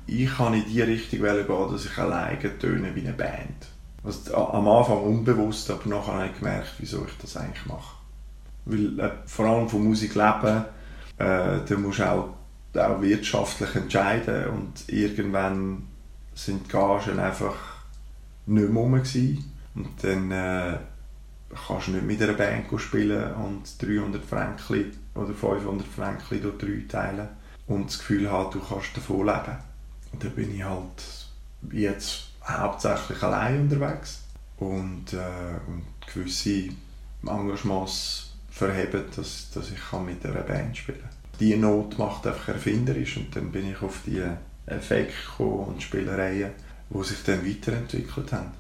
Ich 0.07 0.37
kann 0.37 0.55
in 0.55 0.67
die 0.67 0.83
Richtung 0.83 1.21
gehen, 1.21 1.47
dass 1.49 1.87
ich 1.87 1.99
alleine 1.99 2.59
töne 2.59 2.95
wie 2.95 3.01
eine 3.01 3.13
Band. 3.13 3.67
Also, 4.03 4.37
am 4.37 4.69
Anfang 4.69 5.03
unbewusst, 5.03 5.71
aber 5.71 5.89
nachher 5.89 6.13
habe 6.13 6.27
ich 6.27 6.39
gemerkt, 6.39 6.75
wieso 6.79 7.07
ich 7.07 7.17
das 7.23 7.39
eigentlich 7.39 7.65
mache. 7.65 7.97
Weil 8.67 9.01
äh, 9.01 9.11
vor 9.25 9.47
allem 9.47 9.69
von 9.69 9.83
Musik 9.83 10.15
leben, 10.15 10.65
äh, 11.19 11.59
da 11.67 11.77
musst 11.79 12.01
du 12.01 12.11
auch, 12.11 12.29
auch 12.77 13.01
wirtschaftlich 13.01 13.75
entscheiden 13.75 14.49
und 14.49 14.89
irgendwann 14.89 15.87
sind 16.35 16.69
Gagen 16.69 17.19
einfach 17.19 17.74
nicht 18.47 18.71
mehr 18.71 18.83
rum 18.83 18.93
gewesen. 18.93 19.53
und 19.75 19.89
dann 20.03 20.31
äh, 20.31 20.79
kannst 21.67 21.89
du 21.89 21.93
nicht 21.93 22.05
mit 22.05 22.23
einer 22.23 22.35
Band 22.35 22.67
spielen 22.81 23.35
und 23.35 23.83
300 23.83 24.25
Franken 24.25 24.93
oder 25.15 25.33
500 25.33 25.87
Franken 25.87 26.43
durch 26.43 26.59
drei 26.59 26.85
teilen 26.89 27.29
und 27.67 27.87
das 27.87 27.99
Gefühl 27.99 28.31
haben, 28.31 28.53
du 28.53 28.61
kannst 28.61 28.97
davon 28.97 29.27
leben. 29.27 29.57
Und 30.13 30.25
dann 30.25 30.33
bin 30.33 30.55
ich 30.55 30.65
halt 30.65 31.27
jetzt 31.73 32.29
hauptsächlich 32.47 33.23
allein 33.23 33.63
unterwegs 33.63 34.23
und, 34.59 35.13
äh, 35.13 35.59
und 35.67 35.85
gewisse 36.13 36.69
Engagements 37.27 38.35
verheben, 38.51 39.05
dass, 39.17 39.51
dass 39.51 39.71
ich 39.71 39.99
mit 40.01 40.25
einer 40.25 40.43
Band 40.43 40.77
spielen 40.77 41.01
kann. 41.01 41.11
Die 41.41 41.57
Not 41.57 41.99
macht 41.99 42.27
einfach 42.27 42.49
erfinderisch 42.49 43.17
und 43.17 43.35
dann 43.35 43.51
bin 43.51 43.71
ich 43.71 43.83
auf 43.83 44.01
die 44.07 44.23
Effekte 44.67 45.43
und 45.43 45.83
Spielereien, 45.83 46.53
die 46.91 47.03
sich 47.05 47.23
dann 47.25 47.47
weiterentwickelt 47.47 48.33
haben. 48.33 48.53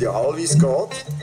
Ja 0.00 0.12
alle, 0.12 0.36
wie 0.36 0.44
es 0.44 0.58
geht. 0.58 1.19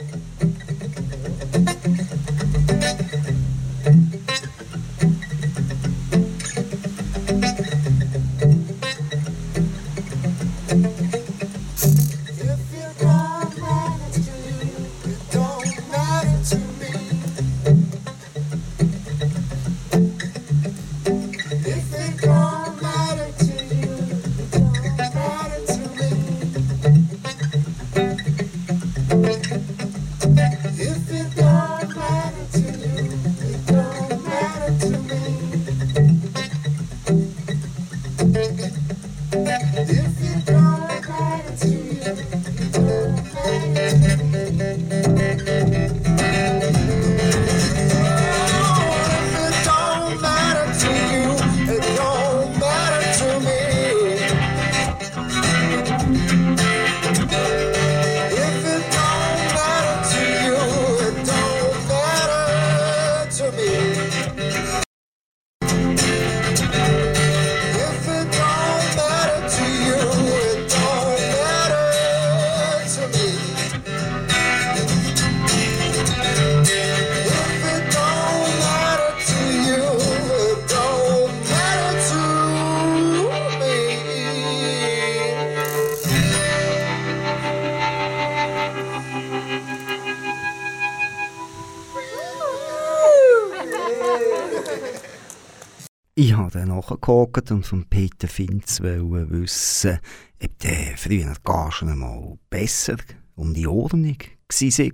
Ich 96.20 96.36
habe 96.36 96.50
dann 96.50 96.70
nachgeguckt 96.70 97.52
und 97.52 97.64
von 97.64 97.84
Peter 97.84 98.26
Finz 98.26 98.80
wissen, 98.82 100.00
ob 100.42 100.58
der 100.58 100.96
früher 100.96 101.32
Gagen 101.44 101.96
mal 101.96 102.36
besser 102.50 102.96
um 103.36 103.54
die 103.54 103.68
Ordnung 103.68 104.16
war. 104.18 104.92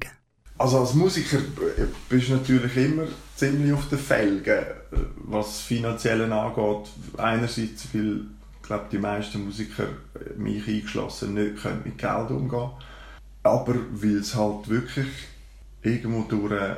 Also 0.58 0.80
als 0.80 0.92
Musiker 0.92 1.38
bist 2.10 2.28
du 2.28 2.34
natürlich 2.34 2.76
immer 2.76 3.04
ziemlich 3.37 3.72
auf 3.72 3.88
den 3.88 4.00
Felgen, 4.00 4.66
was 5.16 5.62
Finanzielle 5.62 6.30
angeht. 6.30 6.90
Einerseits, 7.16 7.88
weil 7.94 8.20
ich 8.60 8.66
glaube, 8.66 8.88
die 8.92 8.98
meisten 8.98 9.46
Musiker, 9.46 9.87
mich 10.37 10.68
eingeschlossen, 10.68 11.32
nicht 11.32 11.56
können 11.56 11.80
mit 11.87 11.96
Geld 11.96 12.30
umgehen 12.32 12.68
Aber 13.44 13.76
weil 13.92 14.18
es 14.18 14.34
halt 14.34 14.68
wirklich 14.68 15.08
irgendwo 15.80 16.24
durch, 16.24 16.76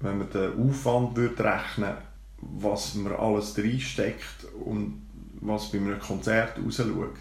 wenn 0.00 0.18
man 0.18 0.28
den 0.30 0.68
Aufwand 0.68 1.16
würde 1.16 1.42
rechnen 1.42 1.94
was 2.40 2.94
man 2.94 3.14
alles 3.14 3.56
reinsteckt 3.58 4.46
und 4.64 5.02
was 5.40 5.70
bei 5.70 5.78
einem 5.78 5.98
Konzert 5.98 6.58
rausschaut, 6.58 7.16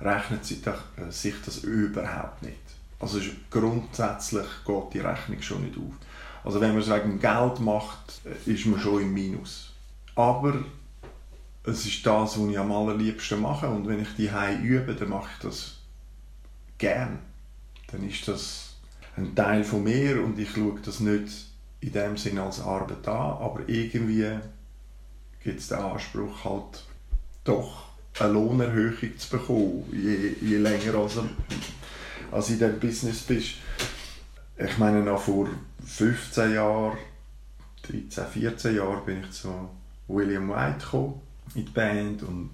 rechnet 0.00 0.44
sich 0.44 0.62
das, 0.62 1.24
äh, 1.24 1.32
das 1.44 1.58
überhaupt 1.58 2.42
nicht. 2.42 2.56
Also 2.98 3.18
grundsätzlich 3.50 4.46
geht 4.64 4.94
die 4.94 5.00
Rechnung 5.00 5.42
schon 5.42 5.64
nicht 5.64 5.76
auf. 5.76 5.94
Also 6.44 6.60
wenn 6.60 6.70
man 6.70 6.80
es 6.82 6.90
wegen 6.90 7.20
Geld 7.20 7.60
macht, 7.60 8.20
äh, 8.24 8.50
ist 8.50 8.66
man 8.66 8.80
schon 8.80 9.02
im 9.02 9.14
Minus. 9.14 9.72
Aber 10.14 10.64
es 11.64 11.86
ist 11.86 12.04
das, 12.04 12.38
was 12.38 12.48
ich 12.48 12.58
am 12.58 12.72
allerliebsten 12.72 13.40
mache 13.40 13.68
und 13.68 13.86
wenn 13.86 14.02
ich 14.02 14.14
die 14.16 14.30
übe, 14.62 14.94
dann 14.94 15.10
mache 15.10 15.30
ich 15.34 15.42
das 15.42 15.78
gern. 16.78 17.18
Dann 17.90 18.08
ist 18.08 18.26
das 18.26 18.76
ein 19.16 19.34
Teil 19.34 19.62
von 19.62 19.84
mir 19.84 20.22
und 20.22 20.38
ich 20.38 20.50
schaue 20.50 20.80
das 20.84 21.00
nicht 21.00 21.51
in 21.82 21.92
dem 21.92 22.16
Sinn 22.16 22.38
als 22.38 22.60
Arbeit 22.60 23.06
an, 23.08 23.38
aber 23.38 23.68
irgendwie 23.68 24.38
gibt 25.42 25.60
es 25.60 25.68
den 25.68 25.78
Anspruch 25.78 26.44
halt 26.44 26.84
doch 27.44 27.86
eine 28.20 28.32
Lohnerhöhung 28.32 29.18
zu 29.18 29.30
bekommen, 29.30 29.84
je, 29.92 30.34
je 30.40 30.58
länger 30.58 30.94
als, 30.94 31.18
als 32.30 32.50
in 32.50 32.58
diesem 32.58 32.78
Business 32.78 33.22
bist. 33.22 33.54
Ich 34.56 34.78
meine, 34.78 35.02
noch 35.02 35.20
vor 35.20 35.48
15 35.84 36.54
Jahren, 36.54 36.96
13, 37.82 38.26
14 38.26 38.76
Jahren 38.76 39.04
bin 39.04 39.24
ich 39.24 39.32
zu 39.32 39.68
William 40.06 40.50
White 40.50 40.84
gekommen, 40.84 41.20
in 41.56 41.64
die 41.64 41.72
Band 41.72 42.22
und 42.22 42.50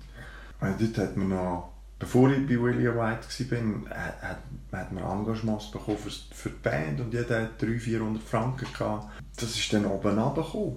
dort 0.61 0.99
hat 0.99 1.17
man 1.19 1.29
noch 1.29 1.73
bevor 1.99 2.31
ich 2.31 2.47
bei 2.47 2.61
William 2.61 2.97
White 2.97 3.51
war, 3.51 3.91
hat, 3.91 4.39
hat 4.73 4.93
man 4.93 5.05
Engagements 5.05 5.71
bekommen 5.71 5.99
für, 5.99 6.51
die 6.51 6.55
Band 6.63 7.01
und 7.01 7.13
jeder 7.13 7.43
hat 7.43 7.61
300, 7.61 7.83
400 7.83 8.23
Franken 8.23 8.67
gehabt. 8.73 9.21
Das 9.37 9.57
ist 9.57 9.73
dann 9.73 9.87
oben 9.87 10.19
runtergekommen. 10.19 10.77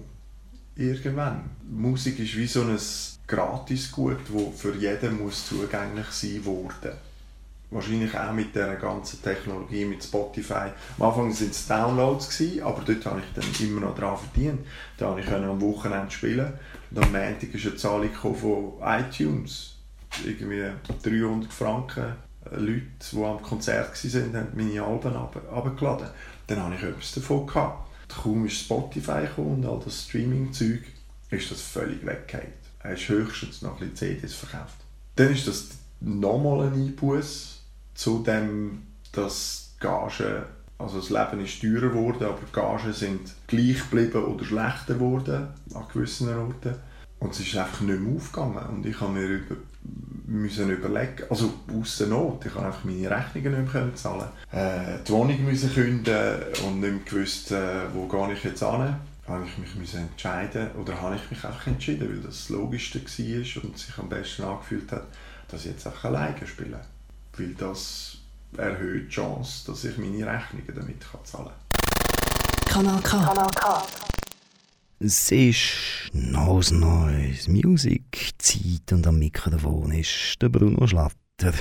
Irgendwann. 0.74 1.50
Musik 1.70 2.18
ist 2.18 2.36
wie 2.36 2.46
so 2.46 2.62
ein 2.62 2.78
Gratisgut, 3.26 4.18
das 4.26 4.60
für 4.60 4.74
jeden 4.74 5.22
muss 5.22 5.46
zugänglich 5.46 6.06
sein 6.06 6.40
muss. 6.44 6.74
Wahrscheinlich 7.70 8.14
auch 8.18 8.32
mit 8.32 8.54
der 8.54 8.76
ganzen 8.76 9.22
Technologie, 9.22 9.86
mit 9.86 10.04
Spotify. 10.04 10.70
Am 10.98 11.06
Anfang 11.06 11.32
waren 11.32 11.50
es 11.50 11.66
Downloads, 11.66 12.28
gewesen, 12.28 12.62
aber 12.62 12.82
dort 12.84 13.06
habe 13.06 13.20
ich 13.20 13.32
dann 13.34 13.66
immer 13.66 13.80
noch 13.80 13.94
daran 13.94 14.18
verdient. 14.18 14.66
Da 14.98 15.06
konnte 15.06 15.22
ich 15.22 15.32
am 15.32 15.60
Wochenende 15.60 16.10
spielen 16.10 16.52
und 16.90 16.98
am 17.02 17.12
Montag 17.12 17.54
ist 17.54 17.66
eine 17.66 17.76
Zahlung 17.76 18.10
von 18.12 18.72
iTunes 18.82 19.71
irgendwie 20.24 20.64
300 21.02 21.52
Franken 21.52 22.14
äh, 22.50 22.56
Leute, 22.56 22.82
die 23.12 23.24
am 23.24 23.42
Konzert 23.42 24.04
waren, 24.04 24.36
haben 24.36 24.48
meine 24.54 24.82
Alben 24.82 25.16
abgeladen. 25.16 26.08
Dann 26.46 26.62
hatte 26.62 26.74
ich 26.76 26.82
etwas 26.82 27.12
davon. 27.14 27.46
Gehabt. 27.46 27.88
Kaum 28.08 28.44
ist 28.44 28.60
Spotify 28.60 29.22
gekommen 29.22 29.64
und 29.64 29.66
all 29.66 29.80
das 29.82 30.04
Streaming-Zeug, 30.04 30.82
ist 31.30 31.50
das 31.50 31.62
völlig 31.62 32.04
weggefallen. 32.04 32.52
Er 32.80 32.92
ist 32.92 33.08
höchstens 33.08 33.62
noch 33.62 33.80
ein 33.80 33.90
bisschen 33.90 34.18
CDs 34.18 34.34
verkauft. 34.34 34.76
Dann 35.16 35.32
ist 35.32 35.48
das 35.48 35.70
nochmal 36.00 36.66
ein 36.66 36.74
Einbuß 36.74 37.60
zu 37.94 38.22
dem, 38.22 38.82
dass 39.12 39.74
Gagen, 39.80 40.42
also 40.78 40.98
das 40.98 41.10
Leben 41.10 41.44
ist 41.44 41.60
teurer 41.60 41.88
geworden, 41.88 42.24
aber 42.24 42.40
Gagen 42.52 42.92
sind 42.92 43.32
gleich 43.46 43.78
geblieben 43.90 44.24
oder 44.24 44.44
schlechter 44.44 44.94
geworden 44.94 45.48
an 45.74 45.84
gewissen 45.92 46.28
Orten. 46.28 46.74
Und 47.18 47.30
es 47.30 47.40
ist 47.40 47.56
einfach 47.56 47.82
nicht 47.82 48.00
mehr 48.00 48.16
aufgegangen. 48.16 48.66
Und 48.68 48.86
ich 48.86 49.00
habe 49.00 49.12
mir 49.12 49.26
über, 49.26 49.56
müssen 50.26 50.70
überlegen, 50.70 51.24
also 51.28 51.52
aussen 51.78 52.10
Not, 52.10 52.46
ich 52.46 52.54
habe 52.54 52.66
einfach 52.66 52.84
meine 52.84 53.10
Rechnungen 53.10 53.62
nicht 53.62 53.74
mehr 53.74 53.94
zahlen 53.94 54.28
äh, 54.52 54.98
die 55.06 55.12
Wohnung 55.12 55.44
müssen 55.44 55.72
künden 55.72 56.42
und 56.64 56.80
nicht 56.80 56.92
mehr 56.92 57.04
gewusst, 57.04 57.52
äh, 57.52 57.92
wo 57.92 58.06
gehe 58.06 58.34
ich 58.34 58.44
jetzt 58.44 58.62
hin. 58.62 58.94
Habe 59.28 59.44
ich 59.46 59.56
mich 59.58 59.74
müssen 59.76 60.00
entscheiden 60.00 60.70
oder 60.72 61.00
habe 61.00 61.14
ich 61.16 61.30
mich 61.30 61.44
einfach 61.44 61.66
entschieden, 61.66 62.08
weil 62.08 62.20
das, 62.20 62.38
das 62.38 62.48
Logischste 62.50 63.00
war 63.00 63.64
und 63.64 63.78
sich 63.78 63.98
am 63.98 64.08
besten 64.08 64.42
angefühlt 64.42 64.90
hat, 64.90 65.06
dass 65.48 65.64
ich 65.64 65.70
jetzt 65.70 65.86
einfach 65.86 66.06
alleine 66.06 66.46
spiele. 66.46 66.80
Weil 67.36 67.54
das 67.54 68.16
erhöht 68.56 69.06
die 69.06 69.14
Chance, 69.14 69.70
dass 69.70 69.84
ich 69.84 69.96
meine 69.96 70.26
Rechnungen 70.26 70.74
damit 70.74 71.02
zahlen 71.24 71.50
kann. 72.66 72.84
Kanal 72.84 73.00
K. 73.02 73.24
Kanal 73.24 73.50
K. 73.54 73.82
Es 75.04 75.32
ist 75.32 76.12
Neues 76.12 76.70
Neues 76.70 77.48
Musik, 77.48 78.30
Zeit 78.38 78.92
und 78.92 79.04
am 79.04 79.18
Mikrofon 79.18 79.90
ist 79.90 80.40
der 80.40 80.48
Bruno 80.48 80.86
Schlatter. 80.86 81.54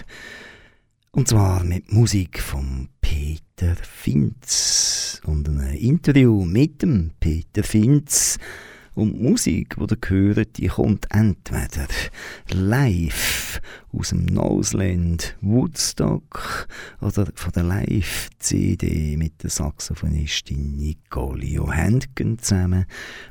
Und 1.09 1.27
zwar 1.27 1.63
mit 1.63 1.91
Musik 1.91 2.39
von 2.39 2.89
Peter 3.01 3.75
Finz 3.77 5.19
und 5.25 5.49
einem 5.49 5.73
Interview 5.73 6.45
mit 6.45 6.83
dem 6.83 7.13
Peter 7.19 7.63
Finz 7.63 8.37
und 8.93 9.13
die 9.13 9.23
Musik, 9.23 9.75
die 9.77 9.81
ihr 9.81 10.09
hört, 10.09 10.57
die 10.57 10.67
kommt 10.67 11.07
entweder 11.11 11.87
live 12.49 13.61
aus 13.93 14.09
dem 14.09 14.25
Noseland 14.25 15.35
Woodstock 15.41 16.67
oder 17.01 17.27
von 17.35 17.51
der 17.53 17.63
Live-CD 17.63 19.17
mit 19.17 19.43
der 19.43 19.49
Saxophonistin 19.49 20.75
Nicole 20.75 21.45
Johanken 21.45 22.37
zusammen 22.39 22.85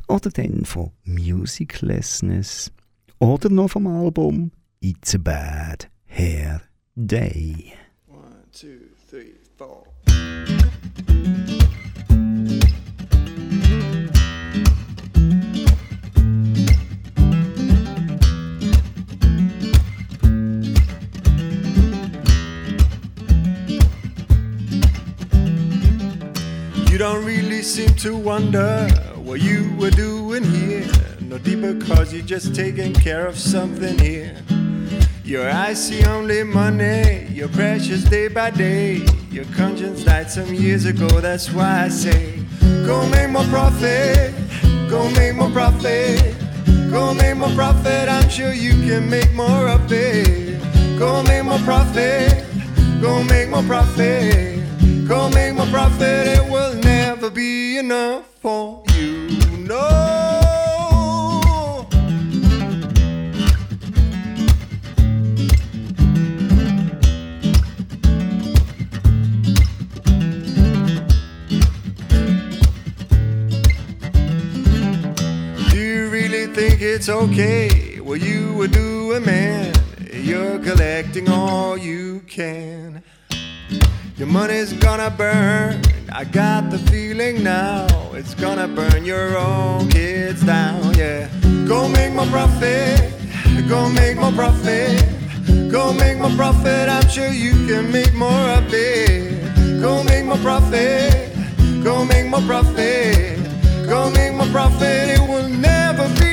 oder 0.08 0.30
dann 0.30 0.64
von 0.64 0.92
Musiclessness 1.04 2.72
oder 3.18 3.50
noch 3.50 3.70
vom 3.70 3.86
Album 3.86 4.52
It's 4.80 5.14
a 5.14 5.18
Bad 5.18 5.90
Hair 6.06 6.62
Day. 6.96 7.72
One, 8.08 8.44
two, 8.52 8.88
three, 9.08 9.34
four. 9.56 9.84
Don't 27.00 27.24
really 27.24 27.62
seem 27.62 27.88
to 27.94 28.14
wonder 28.14 28.86
what 29.24 29.40
you 29.40 29.74
were 29.78 29.90
doing 29.90 30.44
here. 30.44 30.86
No 31.22 31.38
deeper 31.38 31.74
cause 31.86 32.12
you're 32.12 32.26
just 32.26 32.54
taking 32.54 32.92
care 32.92 33.26
of 33.26 33.38
something 33.38 33.98
here. 33.98 34.36
Your 35.24 35.48
eyes 35.50 35.82
see 35.82 36.04
only 36.04 36.42
money, 36.42 37.26
your 37.30 37.48
precious 37.48 38.04
day 38.04 38.28
by 38.28 38.50
day. 38.50 39.00
Your 39.30 39.46
conscience 39.56 40.04
died 40.04 40.30
some 40.30 40.52
years 40.52 40.84
ago, 40.84 41.08
that's 41.08 41.50
why 41.50 41.84
I 41.84 41.88
say, 41.88 42.38
Go 42.84 43.08
make 43.08 43.30
more 43.30 43.44
profit, 43.44 44.34
go 44.90 45.10
make 45.12 45.34
more 45.36 45.50
profit, 45.52 46.36
go 46.90 47.14
make 47.14 47.34
more 47.34 47.54
profit. 47.54 48.10
I'm 48.10 48.28
sure 48.28 48.52
you 48.52 48.72
can 48.72 49.08
make 49.08 49.32
more 49.32 49.68
of 49.68 49.90
it. 49.90 50.60
Go 50.98 51.22
make 51.22 51.46
more 51.46 51.60
profit, 51.60 52.44
go 53.00 53.24
make 53.24 53.48
more 53.48 53.62
profit. 53.62 54.60
Go 55.10 55.28
make 55.30 55.56
more 55.56 55.66
profit, 55.66 56.38
it 56.38 56.48
will 56.48 56.69
never 57.00 57.30
be 57.30 57.78
enough 57.78 58.26
for 58.42 58.82
you. 58.94 59.28
No. 59.66 59.86
Do 75.70 75.78
you 75.78 76.10
really 76.10 76.46
think 76.48 76.82
it's 76.82 77.08
okay 77.08 77.98
what 78.00 78.20
you 78.20 78.52
would 78.58 78.72
do, 78.72 79.14
a 79.14 79.20
man? 79.20 79.72
You're 80.12 80.58
collecting 80.58 81.30
all 81.30 81.78
you 81.78 82.20
can. 82.26 83.02
Your 84.18 84.28
money's 84.28 84.74
gonna 84.74 85.08
burn. 85.08 85.99
I 86.12 86.24
got 86.24 86.70
the 86.70 86.78
feeling 86.90 87.42
now. 87.42 87.86
It's 88.14 88.34
gonna 88.34 88.66
burn 88.66 89.04
your 89.04 89.38
own 89.38 89.88
kids 89.88 90.42
down. 90.42 90.94
Yeah. 90.94 91.28
Go 91.68 91.88
make 91.88 92.12
more 92.12 92.26
profit. 92.26 93.12
Go 93.68 93.88
make 93.88 94.16
more 94.16 94.32
profit. 94.32 95.04
Go 95.70 95.92
make 95.92 96.18
more 96.18 96.34
profit. 96.36 96.88
I'm 96.88 97.08
sure 97.08 97.28
you 97.28 97.52
can 97.68 97.92
make 97.92 98.12
more 98.14 98.46
of 98.58 98.66
it. 98.72 99.80
Go 99.80 100.02
make 100.02 100.24
more 100.24 100.38
profit. 100.38 101.32
Go 101.84 102.04
make 102.04 102.26
more 102.26 102.42
profit. 102.42 103.38
Go 103.86 104.10
make 104.10 104.34
more 104.34 104.48
profit. 104.48 105.10
It 105.16 105.20
will 105.28 105.48
never 105.48 106.08
be 106.20 106.30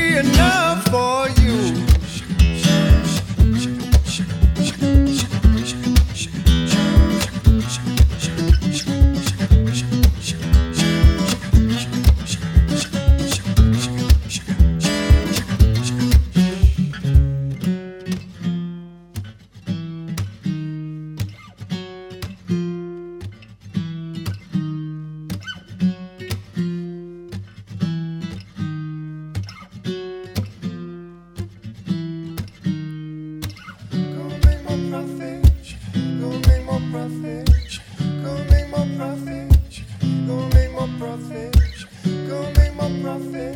Go 42.27 42.39
make 42.55 42.73
more 42.75 42.91
profit. 43.01 43.55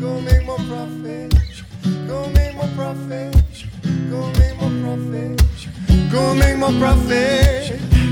Go 0.00 0.20
make 0.20 0.44
more 0.44 0.58
profit. 0.68 1.34
Go 2.06 2.28
make 2.30 2.54
more 2.54 2.68
profit. 2.74 3.36
Go 4.10 4.30
make 4.32 4.56
more 4.58 4.72
profit. 4.82 5.42
Go 6.10 6.32
make 6.34 6.58
more 6.58 6.72
profit. 6.80 7.06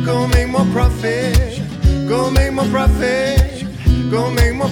Go 0.06 0.28
make 0.28 0.48
more 0.48 0.64
profit. 0.72 1.60
Go 2.08 2.30
make 2.30 2.52
more 2.52 2.68
profit. 2.70 3.66
Go 4.10 4.30
make 4.30 4.54
more 4.54 4.70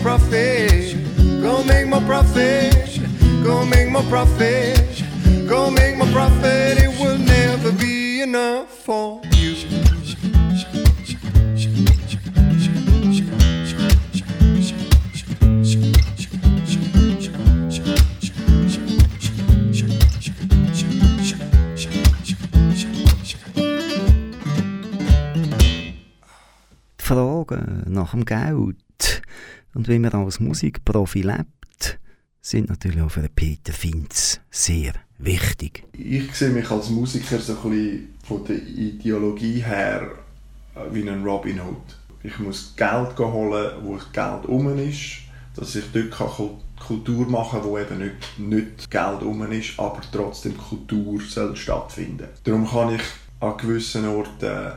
profit. 2.01 3.01
Go 3.43 3.65
make 3.65 3.91
more 3.91 4.03
profit. 4.03 5.03
Go 5.49 5.71
make 5.71 5.97
more 5.97 6.07
profit. 6.13 6.79
It 6.79 6.89
will 7.01 7.19
never 7.19 7.73
be 7.73 8.21
enough 8.23 8.69
for. 8.71 9.21
Nach 27.87 28.13
dem 28.13 28.25
Geld 28.25 28.77
und 29.75 29.89
wie 29.89 29.99
man 29.99 30.13
als 30.13 30.41
Musikprofi 30.41 31.23
lebt, 31.23 31.99
sind 32.41 32.69
natürlich 32.69 33.01
auch 33.01 33.11
für 33.11 33.29
Peter 33.29 33.73
Finz 33.73 34.41
sehr 34.51 34.93
wichtig. 35.19 35.85
Ich 35.93 36.35
sehe 36.35 36.51
mich 36.51 36.71
als 36.71 36.91
Musiker 36.91 37.39
so 37.39 37.55
ein 37.55 37.71
bisschen 37.71 38.09
von 38.23 38.45
der 38.45 38.57
Ideologie 38.57 39.63
her 39.63 40.11
äh, 40.75 40.81
wie 40.93 41.09
ein 41.09 41.25
Robin 41.25 41.61
Hood. 41.61 41.97
Ich 42.23 42.39
muss 42.39 42.75
Geld 42.77 43.19
holen, 43.19 43.73
wo 43.83 43.99
Geld 44.13 44.47
um 44.47 44.79
ist, 44.79 45.19
dass 45.57 45.77
ich 45.77 45.85
dort 45.93 46.11
Kultur 46.79 47.27
machen 47.29 47.61
kann, 47.61 47.69
wo 47.69 47.79
eben 47.79 47.99
nicht, 47.99 48.39
nicht 48.39 48.91
Geld 48.91 49.23
um 49.23 49.51
ist, 49.53 49.79
aber 49.79 50.01
trotzdem 50.11 50.57
Kultur 50.57 51.21
soll 51.21 51.57
stattfinden. 51.57 52.29
Darum 52.45 52.69
kann 52.69 52.95
ich 52.95 53.03
an 53.41 53.57
gewissen 53.57 54.07
Orten 54.07 54.73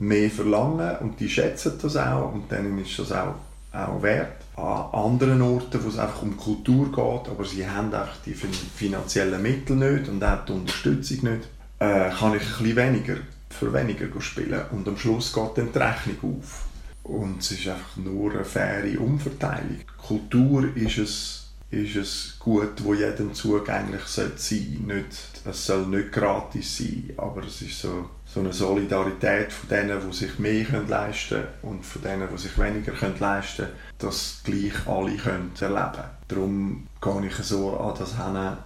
mehr 0.00 0.30
verlangen 0.30 0.96
und 1.00 1.20
die 1.20 1.28
schätzen 1.28 1.74
das 1.80 1.96
auch 1.96 2.32
und 2.32 2.50
dann 2.50 2.78
ist 2.78 2.98
das 2.98 3.12
auch, 3.12 3.34
auch 3.72 4.02
wert. 4.02 4.32
An 4.56 4.92
anderen 4.92 5.40
Orten, 5.42 5.82
wo 5.84 5.88
es 5.88 5.98
einfach 5.98 6.22
um 6.22 6.36
Kultur 6.36 6.86
geht, 6.86 7.30
aber 7.30 7.44
sie 7.44 7.66
haben 7.66 7.94
einfach 7.94 8.16
die 8.26 8.34
finanziellen 8.34 9.40
Mittel 9.40 9.76
nicht 9.76 10.08
und 10.08 10.22
auch 10.24 10.44
die 10.44 10.52
Unterstützung 10.52 11.30
nicht, 11.30 11.48
äh, 11.78 12.10
kann 12.10 12.34
ich 12.34 12.42
ein 12.42 12.64
bisschen 12.64 12.76
weniger, 12.76 13.16
für 13.50 13.72
weniger 13.72 14.08
spielen 14.20 14.62
und 14.72 14.88
am 14.88 14.96
Schluss 14.96 15.32
geht 15.32 15.56
dann 15.56 15.72
die 15.72 15.78
Rechnung 15.78 16.40
auf. 16.40 16.64
Und 17.02 17.40
es 17.40 17.52
ist 17.52 17.68
einfach 17.68 17.96
nur 17.96 18.32
eine 18.32 18.44
faire 18.44 19.00
Umverteilung. 19.00 19.80
Kultur 19.96 20.76
ist 20.76 20.98
es 20.98 21.40
ist 21.70 21.94
es 21.94 22.36
gut, 22.38 22.82
wo 22.82 22.94
jedem 22.94 23.32
zugänglich 23.32 24.02
sein 24.06 24.32
sollte. 24.36 24.82
Nicht, 24.82 25.42
es 25.44 25.66
soll 25.66 25.86
nicht 25.86 26.10
gratis 26.10 26.78
sein, 26.78 27.12
aber 27.16 27.44
es 27.44 27.62
ist 27.62 27.80
so, 27.80 28.10
so 28.32 28.40
eine 28.40 28.52
Solidarität 28.52 29.52
von 29.52 29.68
denen, 29.68 30.00
die 30.08 30.16
sich 30.16 30.38
mehr 30.38 30.66
leisten 30.86 31.42
können 31.42 31.48
und 31.62 31.84
von 31.84 32.02
denen, 32.02 32.28
die 32.32 32.38
sich 32.38 32.56
weniger 32.58 32.92
leisten 33.18 33.66
können, 33.66 33.76
dass 33.98 34.40
gleich 34.44 34.86
alle 34.86 35.16
können 35.16 35.50
erleben 35.58 35.92
können. 35.92 36.08
Darum 36.28 36.86
gehe 37.00 37.26
ich 37.26 37.34
so 37.44 37.76
an 37.76 37.94
das 37.98 38.16
hin 38.16 38.56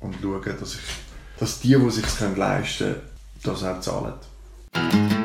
und 0.00 0.16
schaue, 0.20 0.54
dass, 0.54 0.74
ich, 0.74 0.80
dass 1.38 1.60
die, 1.60 1.76
die 1.76 1.90
sich 1.90 2.36
leisten 2.36 2.94
können, 2.94 3.00
das 3.44 3.62
auch 3.62 3.80
zahlen. 3.80 5.21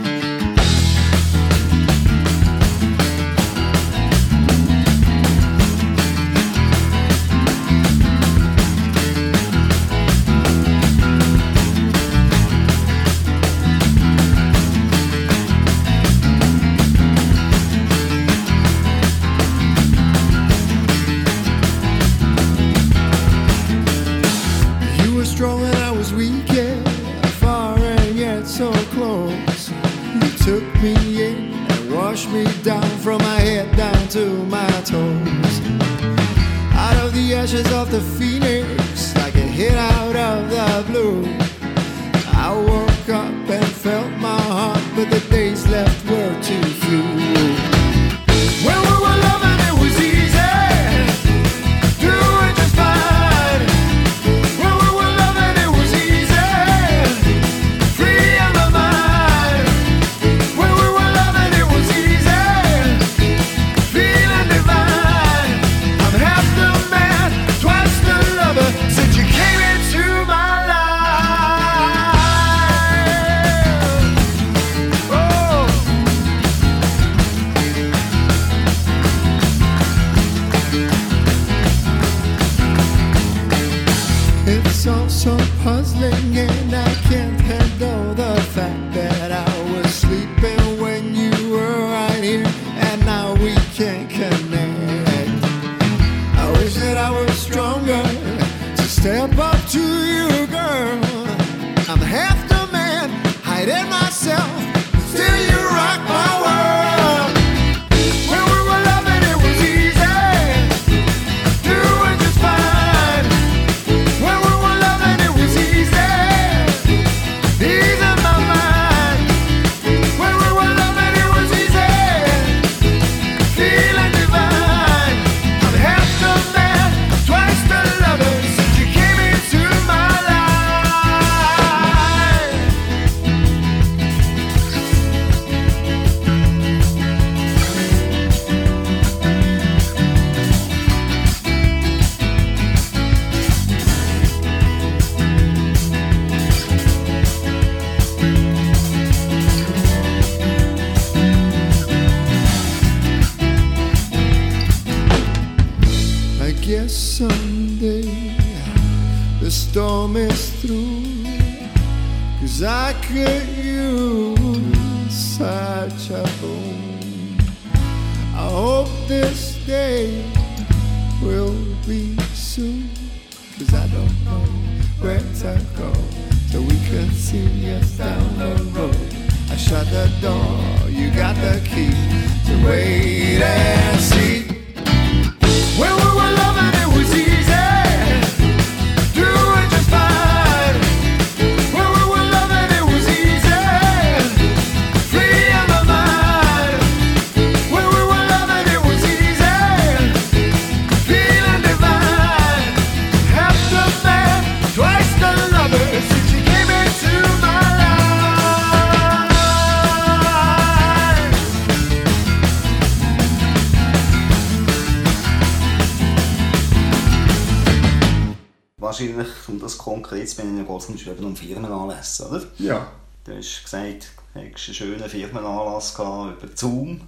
Du 223.27 223.35
hast 223.35 223.61
gesagt, 223.61 224.11
du 224.33 224.39
hast 224.39 224.67
einen 224.67 224.73
schönen 224.73 225.09
Firmenanlass 225.09 225.93
gehabt 225.93 226.41
über 226.41 226.55
Zoom. 226.55 227.01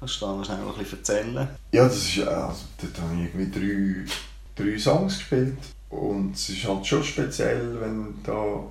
Kannst 0.00 0.22
du 0.22 0.24
da 0.24 0.34
noch 0.34 0.44
schnell 0.46 0.56
ein 0.56 0.90
erzählen? 0.90 1.48
Ja, 1.70 1.84
das 1.84 1.96
ist, 1.96 2.20
also, 2.20 2.60
dort 2.80 2.98
habe 2.98 3.14
ich 3.14 3.34
irgendwie 3.34 4.06
drei, 4.56 4.64
drei 4.64 4.78
Songs 4.78 5.18
gespielt. 5.18 5.58
Und 5.90 6.34
es 6.34 6.48
ist 6.48 6.64
halt 6.64 6.86
schon 6.86 7.04
speziell, 7.04 7.78
wenn 7.78 8.04
du 8.04 8.14
da 8.24 8.62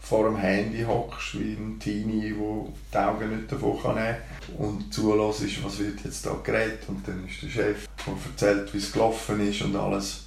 vor 0.00 0.24
dem 0.24 0.38
Handy 0.38 0.82
hockst, 0.84 1.38
wie 1.38 1.52
ein 1.52 1.78
Teenie, 1.78 2.32
der 2.32 2.72
die 2.92 2.96
Augen 2.96 3.36
nicht 3.36 3.52
davon 3.52 3.82
kann 3.82 4.16
und 4.56 4.92
zulässt, 4.92 5.62
was 5.62 5.78
wird 5.78 6.02
jetzt 6.02 6.24
da 6.24 6.32
geredet. 6.42 6.88
Und 6.88 7.06
dann 7.06 7.28
ist 7.28 7.42
der 7.42 7.48
Chef, 7.50 7.88
der 8.06 8.14
erzählt, 8.32 8.72
wie 8.72 8.78
es 8.78 8.90
gelaufen 8.90 9.46
ist 9.46 9.60
und 9.60 9.76
alles. 9.76 10.24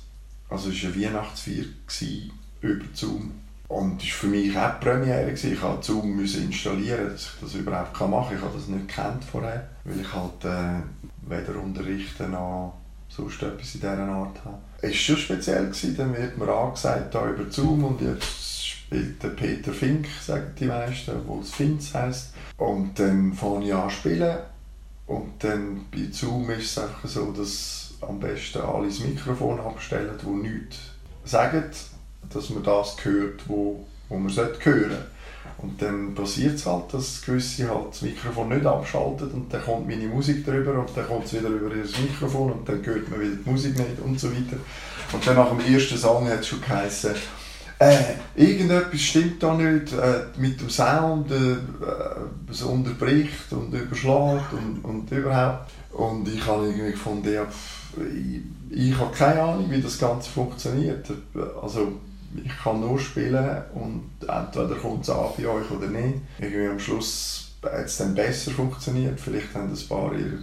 Also 0.50 0.70
es 0.70 0.84
war 0.84 0.92
eine 0.92 1.04
Weihnachtsfeier 1.04 1.66
über 2.62 2.86
Zoom. 2.94 3.47
Und 3.68 4.02
das 4.02 4.08
war 4.10 4.16
für 4.16 4.28
mich 4.28 4.58
auch 4.58 4.80
die 4.80 4.86
Premiere. 4.86 5.32
Ich 5.32 5.62
musste 5.62 5.78
Zoom 5.82 6.20
installieren, 6.20 7.10
dass 7.10 7.34
ich 7.34 7.42
das 7.42 7.54
überhaupt 7.56 8.00
machen 8.00 8.12
kann. 8.12 8.38
Ich 8.38 8.44
habe 8.44 8.56
das 8.56 8.68
nicht 8.68 8.88
gekannt 8.88 9.24
vorher, 9.24 9.68
weil 9.84 10.00
ich 10.00 10.14
halt 10.14 10.46
äh, 10.46 10.82
weder 11.30 11.62
unterrichten 11.62 12.32
noch 12.32 12.78
sonst 13.10 13.42
etwas 13.42 13.76
in 13.76 13.82
dieser 13.82 13.98
Art 13.98 14.46
habe. 14.46 14.58
Es 14.82 14.92
war 14.92 14.94
schon 14.94 15.18
speziell, 15.18 15.66
gewesen. 15.66 15.98
dann 15.98 16.16
wird 16.16 16.38
mir 16.38 16.50
angesagt, 16.50 17.14
da 17.14 17.30
über 17.30 17.50
Zoom 17.50 17.84
und 17.84 18.02
jetzt 18.02 18.66
spielt 18.66 19.22
der 19.22 19.30
Peter 19.30 19.74
Fink, 19.74 20.08
sagen 20.22 20.54
die 20.58 20.66
meisten, 20.66 21.14
wo 21.26 21.40
es 21.42 21.52
Finz 21.52 21.94
heisst. 21.94 22.34
Und 22.58 22.98
dann 22.98 23.34
fange 23.34 23.66
ich 23.66 23.74
an 23.74 23.90
zu 23.90 23.96
spielen 23.96 24.38
und 25.08 25.44
dann 25.44 25.86
bei 25.92 26.10
Zoom 26.12 26.50
ist 26.52 26.78
es 26.78 26.80
einfach 26.80 27.08
so, 27.08 27.32
dass 27.32 27.94
am 28.02 28.20
besten 28.20 28.62
alle 28.62 28.88
das 28.88 29.00
Mikrofon 29.00 29.60
abstellen, 29.60 30.18
die 30.22 30.28
nichts 30.28 30.78
sagen, 31.24 31.64
dass 32.34 32.50
man 32.50 32.64
das 32.64 32.96
hört, 33.04 33.48
wo, 33.48 33.86
wo 34.10 34.18
man 34.18 34.34
hören 34.34 34.60
sollte. 34.62 34.98
Und 35.60 35.82
dann 35.82 36.14
passiert 36.14 36.56
es 36.56 36.66
halt, 36.68 36.94
dass 36.94 37.22
gewisse 37.24 37.68
halt 37.68 37.90
das 37.90 38.04
Mikrofon 38.04 38.50
nicht 38.50 38.66
abschalten 38.66 39.32
und 39.32 39.52
dann 39.52 39.64
kommt 39.64 39.88
meine 39.88 40.08
Musik 40.08 40.46
drüber 40.46 40.74
und 40.80 40.90
dann 40.96 41.08
kommt 41.08 41.26
es 41.26 41.34
wieder 41.34 41.50
über 41.50 41.74
ihr 41.76 41.84
Mikrofon 41.84 42.52
und 42.52 42.70
dann 42.70 42.86
hört 42.86 43.10
man 43.10 43.22
wieder 43.22 43.36
die 43.44 43.50
Musik 43.50 43.76
nicht 43.76 44.00
und 44.04 44.20
so 44.20 44.30
weiter. 44.30 44.58
Und 45.12 45.26
dann 45.26 45.36
nach 45.36 45.50
dem 45.50 45.74
ersten 45.74 45.98
Song 45.98 46.30
hat 46.30 46.42
es 46.42 46.48
schon 46.48 46.62
geheißen, 46.62 47.16
äh, 47.80 48.16
irgendetwas 48.36 49.02
stimmt 49.02 49.42
da 49.42 49.54
nicht 49.54 49.94
äh, 49.94 50.26
mit 50.38 50.60
dem 50.60 50.70
Sound, 50.70 51.32
äh, 51.32 51.58
es 52.50 52.64
unterbricht 52.64 53.52
und 53.52 53.72
überschlägt 53.72 54.52
und, 54.54 54.84
und 54.84 55.12
überhaupt. 55.12 55.72
Und 55.92 56.28
ich 56.28 56.44
habe 56.46 56.66
irgendwie 56.66 56.92
gefunden, 56.92 57.32
ja, 57.32 57.46
ich, 57.98 58.42
ich 58.90 58.98
habe 58.98 59.16
keine 59.16 59.42
Ahnung, 59.42 59.70
wie 59.70 59.82
das 59.82 60.00
Ganze 60.00 60.30
funktioniert. 60.30 61.06
Also, 61.62 61.94
ich 62.44 62.58
kann 62.58 62.82
nur 62.82 63.00
spielen 63.00 63.64
und 63.74 64.10
entweder 64.22 64.76
kommt 64.76 65.04
es 65.04 65.10
an 65.10 65.30
bei 65.38 65.48
euch 65.48 65.72
oder 65.72 65.88
nicht. 65.88 66.20
Irgendwie 66.40 66.68
am 66.68 66.80
Schluss 66.80 67.52
hat 67.64 67.86
es 67.86 67.98
dann 67.98 68.16
besser 68.16 68.52
funktioniert. 68.52 69.20
Vielleicht 69.20 69.54
haben 69.54 69.72
ein 69.72 69.88
paar 69.88 70.14
ihr 70.14 70.40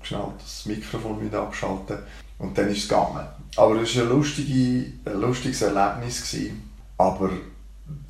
geschnallt, 0.00 0.40
das 0.40 0.66
Mikrofon 0.66 1.24
wieder 1.24 1.42
abschalten 1.42 1.98
und 2.38 2.56
dann 2.56 2.68
ist 2.68 2.78
es 2.78 2.88
gegangen. 2.88 3.26
Aber 3.56 3.80
es 3.80 3.96
war 3.96 4.04
ein, 4.04 5.00
ein 5.04 5.20
lustiges 5.20 5.62
Erlebnis. 5.62 6.22
Gewesen, 6.22 6.70
aber 6.98 7.30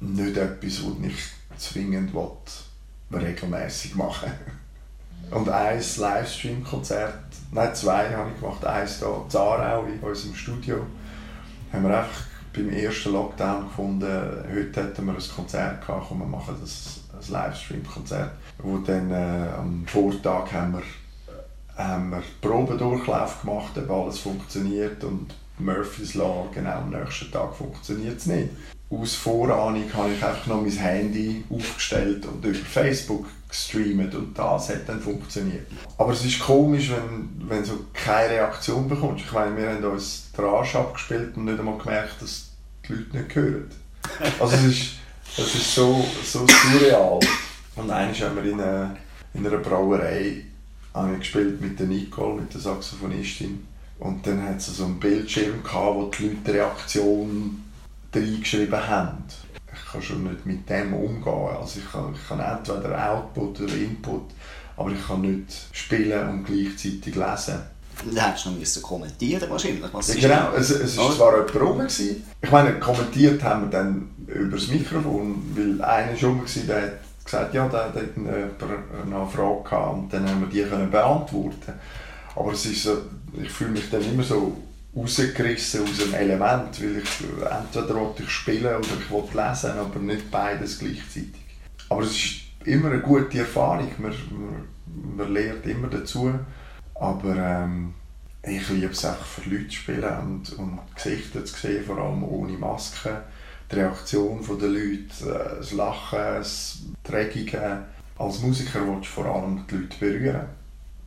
nicht 0.00 0.36
etwas, 0.36 0.80
das 0.82 1.10
ich 1.10 1.58
zwingend 1.58 2.12
regelmäßig 3.12 3.94
machen 3.94 4.32
Und 5.30 5.48
ein 5.48 5.82
Livestream-Konzert, 5.96 7.14
nein 7.52 7.74
zwei 7.74 8.14
habe 8.14 8.30
ich 8.34 8.40
gemacht, 8.40 8.64
eins 8.66 8.98
hier 8.98 9.22
in 9.24 9.30
Zarau 9.30 9.84
in 9.84 9.98
unserem 10.00 10.34
Studio, 10.34 10.86
haben 11.72 11.84
wir 11.84 11.98
einfach 11.98 12.31
beim 12.52 12.70
ersten 12.70 13.12
Lockdown 13.12 13.64
gefunden, 13.64 14.06
heute 14.54 14.82
hätten 14.82 15.06
wir 15.06 15.14
ein 15.14 15.34
Konzert 15.34 15.86
gehabt, 15.86 16.06
komm, 16.08 16.20
wir 16.20 16.26
machen 16.26 16.56
das, 16.60 17.00
ein 17.12 17.32
Livestream-Konzert. 17.32 18.32
Wo 18.58 18.78
dann 18.78 19.10
äh, 19.10 19.48
am 19.58 19.84
Vortag 19.86 20.52
haben 20.52 20.74
wir, 20.74 20.82
haben 21.76 22.10
wir 22.10 22.22
Probedurchlauf 22.40 23.40
gemacht, 23.40 23.72
ob 23.76 23.90
alles 23.90 24.18
funktioniert 24.18 25.02
und 25.04 25.34
Murphy's 25.58 26.14
Law, 26.14 26.48
genau 26.52 26.78
am 26.78 26.90
nächsten 26.90 27.30
Tag 27.30 27.54
funktioniert 27.54 28.18
es 28.18 28.26
nicht. 28.26 28.50
Aus 28.92 29.14
Vorahnung 29.14 29.84
habe 29.94 30.12
ich 30.12 30.22
einfach 30.22 30.46
noch 30.46 30.60
mein 30.60 30.70
Handy 30.70 31.44
aufgestellt 31.48 32.26
und 32.26 32.44
über 32.44 32.58
Facebook 32.58 33.26
gestreamt 33.48 34.14
und 34.14 34.38
das 34.38 34.68
hat 34.68 34.86
dann 34.86 35.00
funktioniert. 35.00 35.66
Aber 35.96 36.12
es 36.12 36.24
ist 36.24 36.40
komisch, 36.40 36.90
wenn, 36.90 37.48
wenn 37.48 37.64
du 37.64 37.86
keine 37.94 38.34
Reaktion 38.34 38.88
bekommst. 38.88 39.24
Ich 39.24 39.32
meine, 39.32 39.56
wir 39.56 39.70
haben 39.70 39.84
uns 39.84 40.30
den 40.36 40.44
Arsch 40.44 40.74
abgespielt 40.74 41.36
und 41.36 41.46
nicht 41.46 41.58
einmal 41.58 41.78
gemerkt, 41.78 42.20
dass 42.20 42.50
die 42.86 42.92
Leute 42.92 43.16
nicht 43.16 43.34
hören. 43.34 43.70
Also 44.38 44.56
es 44.56 44.64
ist, 44.64 44.90
es 45.38 45.54
ist 45.54 45.74
so, 45.74 46.04
so 46.22 46.46
surreal. 46.46 47.18
Und 47.76 47.90
einmal 47.90 48.14
haben 48.14 48.36
wir 48.36 48.44
in, 48.44 48.60
eine, 48.60 48.96
in 49.32 49.46
einer 49.46 49.58
Brauerei 49.58 50.44
habe 50.92 51.12
ich 51.14 51.20
gespielt 51.20 51.60
mit 51.62 51.78
der 51.78 51.86
Nicole, 51.86 52.42
mit 52.42 52.52
der 52.52 52.60
Saxophonistin. 52.60 53.66
Und 53.98 54.26
dann 54.26 54.42
hat 54.42 54.58
es 54.58 54.66
so 54.66 54.84
einen 54.84 55.00
Bildschirm 55.00 55.62
gehabt, 55.62 55.94
wo 55.94 56.10
die 56.10 56.28
Leute 56.28 56.54
Reaktion 56.54 57.62
reingeschrieben 58.14 58.88
haben. 58.88 59.24
Ich 59.72 59.92
kann 59.92 60.02
schon 60.02 60.24
nicht 60.24 60.44
mit 60.44 60.68
dem 60.68 60.94
umgehen. 60.94 61.56
Also 61.60 61.80
ich 61.80 61.90
kann, 61.90 62.14
ich 62.14 62.28
kann 62.28 62.40
entweder 62.40 63.12
Output 63.12 63.60
oder 63.62 63.74
Input, 63.74 64.30
aber 64.76 64.90
ich 64.90 65.06
kann 65.06 65.22
nicht 65.22 65.68
spielen 65.72 66.28
und 66.28 66.44
gleichzeitig 66.44 67.14
lesen. 67.14 67.60
Du 68.04 68.20
hättest 68.20 68.46
noch 68.46 68.52
müssen 68.52 68.82
kommentieren 68.82 69.50
wahrscheinlich. 69.50 69.84
Was 69.92 70.14
ja, 70.14 70.20
genau, 70.20 70.56
es, 70.56 70.70
es 70.70 70.96
war 70.96 71.06
oh. 71.06 71.12
zwar 71.12 71.32
jemand 71.36 71.56
rum. 71.56 71.86
Ich 71.86 72.50
meine, 72.50 72.80
kommentiert 72.80 73.42
haben 73.42 73.62
wir 73.62 73.70
dann 73.70 74.10
über 74.26 74.56
das 74.56 74.68
Mikrofon, 74.68 75.42
weil 75.54 75.82
einer 75.82 76.16
schon 76.16 76.40
war, 76.40 76.62
der 76.66 76.82
hat 76.82 77.24
gesagt, 77.24 77.54
ja, 77.54 77.68
der, 77.68 77.90
der 77.90 78.02
hat 78.02 79.06
eine 79.06 79.26
Frage 79.28 79.62
gehabt 79.62 79.94
und 79.94 80.12
dann 80.12 80.28
haben 80.28 80.40
wir 80.40 80.48
die 80.48 80.68
können 80.68 80.90
beantworten 80.90 81.74
aber 82.34 82.52
es 82.52 82.66
ist 82.66 82.84
so, 82.84 82.98
ich 83.40 83.50
fühle 83.50 83.70
mich 83.70 83.90
dann 83.90 84.02
immer 84.02 84.22
so 84.22 84.56
rausgerissen 84.94 85.82
aus 85.82 86.02
einem 86.02 86.14
Element, 86.14 86.80
weil 86.82 86.98
ich 86.98 87.50
entweder 87.50 87.94
will 87.94 88.12
ich 88.18 88.30
spielen 88.30 88.76
oder 88.76 88.86
ich 89.00 89.10
will 89.10 89.24
lesen, 89.32 89.70
aber 89.70 89.98
nicht 90.00 90.30
beides 90.30 90.78
gleichzeitig. 90.78 91.42
Aber 91.88 92.02
es 92.02 92.10
ist 92.10 92.40
immer 92.64 92.90
eine 92.90 93.00
gute 93.00 93.38
Erfahrung, 93.38 93.90
man, 93.98 94.12
man, 94.30 95.16
man 95.16 95.32
lernt 95.32 95.66
immer 95.66 95.88
dazu, 95.88 96.32
aber 96.94 97.36
ähm, 97.36 97.94
ich 98.42 98.68
liebe 98.68 98.92
es 98.92 99.04
einfach 99.04 99.24
für 99.24 99.48
Leute 99.48 99.68
zu 99.68 99.76
spielen 99.76 100.18
und, 100.20 100.52
und 100.58 100.78
Gesichter 100.94 101.44
zu 101.44 101.54
sehen, 101.54 101.84
vor 101.84 101.98
allem 101.98 102.24
ohne 102.24 102.52
Maske, 102.52 103.22
die 103.70 103.76
Reaktion 103.76 104.44
der 104.60 104.68
Leute, 104.68 105.10
äh, 105.22 105.58
das 105.58 105.72
Lachen, 105.72 106.18
das 106.18 106.78
Trägige. 107.02 107.84
Als 108.18 108.40
Musiker 108.40 108.86
willst 108.86 109.08
du 109.08 109.22
vor 109.22 109.26
allem 109.26 109.64
die 109.68 109.76
Leute 109.76 109.98
berühren 109.98 110.61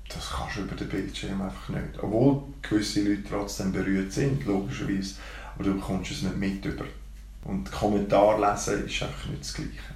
das 0.10 0.32
kannst 0.32 0.58
du 0.58 0.62
über 0.62 0.76
den 0.76 0.90
Bildschirm 0.90 1.42
einfach 1.42 1.70
nicht. 1.70 2.02
Obwohl 2.02 2.44
gewisse 2.62 3.02
Leute 3.02 3.24
trotzdem 3.30 3.72
berührt 3.72 4.12
sind, 4.12 4.46
logischerweise, 4.46 5.16
aber 5.56 5.64
du 5.64 5.74
bekommst 5.76 6.12
es 6.12 6.22
nicht 6.22 6.38
mit 6.38 6.66
über. 6.66 6.86
Und 7.46 7.72
Kommentar 7.72 8.40
lesen 8.40 8.86
ist 8.86 9.04
einfach 9.04 9.30
nicht 9.30 9.42
das 9.42 9.54
Gleiche. 9.54 9.96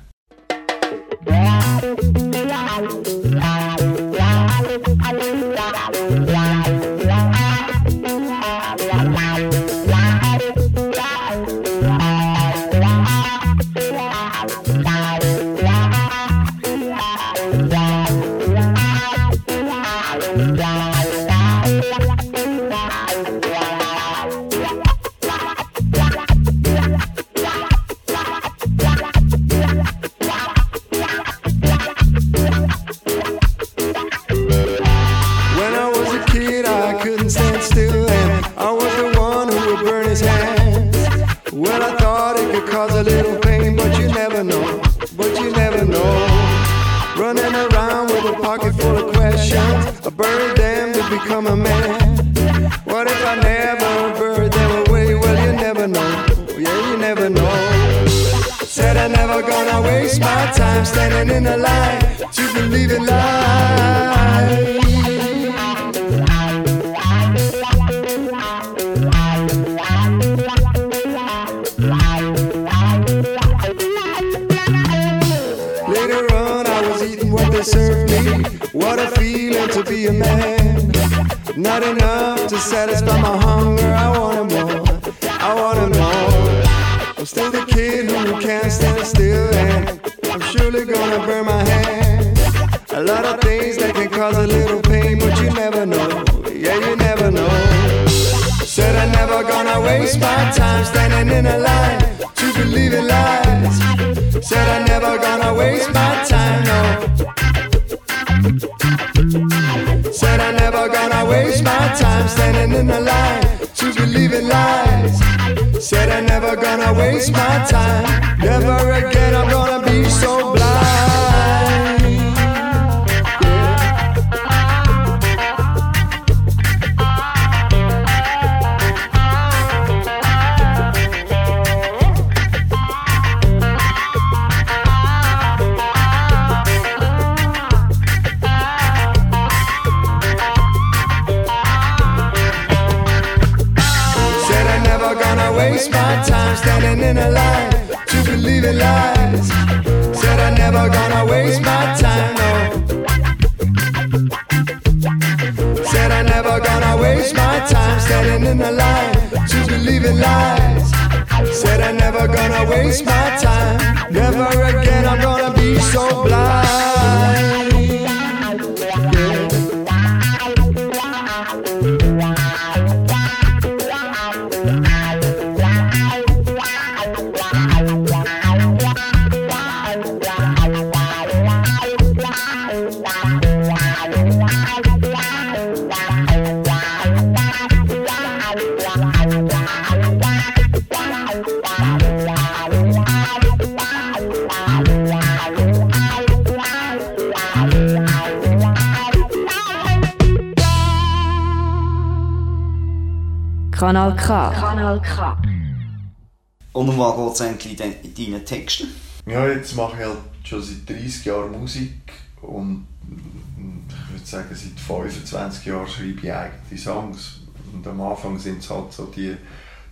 In 207.69 207.75
de- 207.77 207.95
in 208.03 208.13
deinen 208.31 208.45
Texten? 208.45 208.87
Ja, 209.25 209.47
jetzt 209.47 209.75
mache 209.75 209.97
ich 209.99 210.05
halt 210.05 210.17
schon 210.43 210.61
seit 210.63 210.89
30 210.89 211.25
Jahren 211.25 211.51
Musik 211.51 211.93
und 212.41 212.87
ich 213.07 214.13
würde 214.13 214.25
sagen, 214.25 214.47
seit 214.51 214.79
25 214.79 215.65
Jahren 215.65 215.87
schreibe 215.87 216.19
ich 216.21 216.31
eigene 216.33 216.77
Songs. 216.77 217.39
Und 217.73 217.85
am 217.87 218.01
Anfang 218.01 218.37
sind 218.39 218.59
es 218.59 218.69
halt 218.69 218.91
so 218.91 219.05
die, 219.05 219.35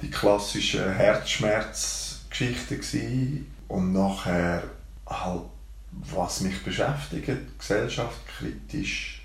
die 0.01 0.09
klassischen 0.09 0.91
Herzschmerzgeschichten 0.93 3.45
und 3.67 3.93
nachher 3.93 4.63
halt, 5.05 5.43
was 5.91 6.41
mich 6.41 6.63
beschäftigt, 6.63 7.29
gesellschaftskritisch 7.59 9.21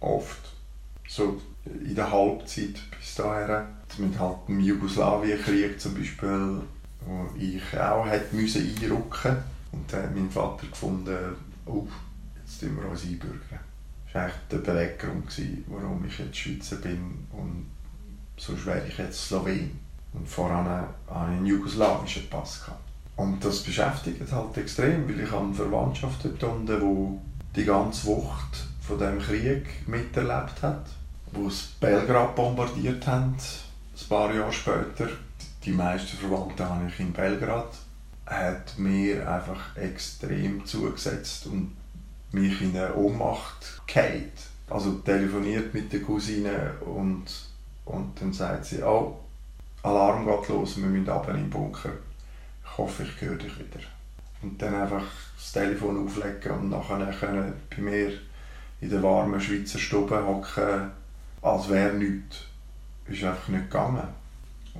oft. 0.00 0.38
So 1.08 1.40
in 1.84 1.94
der 1.94 2.10
Halbzeit 2.10 2.74
bis 2.98 3.14
dahin, 3.16 3.66
mit 3.98 4.18
halt 4.18 4.36
dem 4.48 4.60
Jugoslawienkrieg 4.60 5.80
zum 5.80 5.94
Beispiel, 5.94 6.60
wo 7.06 7.28
ich 7.38 7.62
auch 7.78 8.06
hätte 8.06 8.36
einrücken 8.36 9.36
und 9.72 9.92
dann 9.92 10.02
hat 10.02 10.14
mein 10.14 10.30
Vater 10.30 10.66
gefunden, 10.66 11.16
oh, 11.66 11.86
jetzt 12.38 12.60
tun 12.60 12.76
wir 12.80 12.90
uns 12.90 13.04
einbürgern. 13.04 13.60
Das 14.04 14.14
war 14.14 14.22
eigentlich 14.22 14.36
der 14.50 14.58
Beweggrund, 14.58 15.42
warum 15.68 16.04
ich 16.06 16.18
jetzt 16.18 16.36
Schweizer 16.36 16.76
bin 16.76 17.26
und 17.32 17.66
sonst 18.36 18.66
wäre 18.66 18.86
ich 18.86 18.98
jetzt 18.98 19.28
Slowen. 19.28 19.78
Und 20.12 20.28
voran 20.28 20.66
hatte 20.66 20.88
ich 21.06 21.14
einen 21.14 21.46
jugoslawischen 21.46 22.28
Pass. 22.30 22.64
Gehabt. 22.64 22.80
Und 23.16 23.44
das 23.44 23.62
beschäftigt 23.62 24.30
halt 24.30 24.56
extrem, 24.56 25.08
weil 25.08 25.20
ich 25.20 25.32
eine 25.32 25.54
Verwandtschaft 25.54 26.24
dort 26.24 26.42
unten, 26.44 27.20
die 27.54 27.60
die 27.60 27.64
ganze 27.64 28.06
Wucht 28.06 28.66
von 28.80 28.98
dem 28.98 29.18
Krieg 29.18 29.66
miterlebt 29.86 30.62
hat, 30.62 30.86
wo 31.32 31.48
es 31.48 31.62
Belgrad 31.80 32.34
bombardiert 32.36 33.06
haben, 33.06 33.34
ein 33.34 34.08
paar 34.08 34.34
Jahre 34.34 34.52
später. 34.52 35.08
Die 35.66 35.72
meisten 35.72 36.16
Verwandten 36.16 36.64
habe 36.64 36.86
ich 36.86 37.00
in 37.00 37.12
Belgrad. 37.12 37.76
Hat 38.24 38.78
mir 38.78 39.28
einfach 39.28 39.76
extrem 39.76 40.64
zugesetzt 40.64 41.46
und 41.46 41.76
mich 42.30 42.62
in 42.62 42.76
eine 42.76 42.94
Ohnmacht 42.94 43.82
gehalten. 43.84 44.30
Also 44.70 44.92
telefoniert 44.92 45.74
mit 45.74 45.92
der 45.92 46.02
Cousine 46.02 46.74
und, 46.80 47.24
und 47.84 48.20
dann 48.20 48.32
sagt 48.32 48.66
sie, 48.66 48.82
oh, 48.84 49.18
Alarm 49.82 50.24
geht 50.24 50.48
los, 50.48 50.76
wir 50.76 50.86
müssen 50.86 51.08
runter 51.08 51.30
in 51.30 51.42
den 51.42 51.50
Bunker. 51.50 51.90
Ich 52.64 52.78
hoffe, 52.78 53.02
ich 53.02 53.20
höre 53.20 53.36
dich 53.36 53.58
wieder. 53.58 53.84
Und 54.42 54.62
dann 54.62 54.74
einfach 54.74 55.04
das 55.36 55.50
Telefon 55.50 56.06
auflegen 56.06 56.52
und 56.52 56.70
nachher 56.70 57.12
können 57.18 57.54
bei 57.70 57.82
mir 57.82 58.12
in 58.80 58.90
der 58.90 59.02
warmen 59.02 59.40
Schweizer 59.40 59.80
Stube 59.80 60.24
hocken, 60.24 60.92
als 61.42 61.68
wäre 61.68 61.94
nichts. 61.94 62.44
Ist 63.08 63.24
einfach 63.24 63.48
nicht 63.48 63.68
gegangen. 63.68 64.25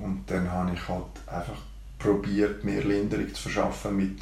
Und 0.01 0.23
dann 0.27 0.51
habe 0.51 0.73
ich 0.73 0.87
halt 0.87 1.05
einfach 1.27 1.57
probiert, 1.99 2.63
mir 2.63 2.83
Linderung 2.83 3.33
zu 3.33 3.43
verschaffen 3.43 3.97
mit 3.97 4.21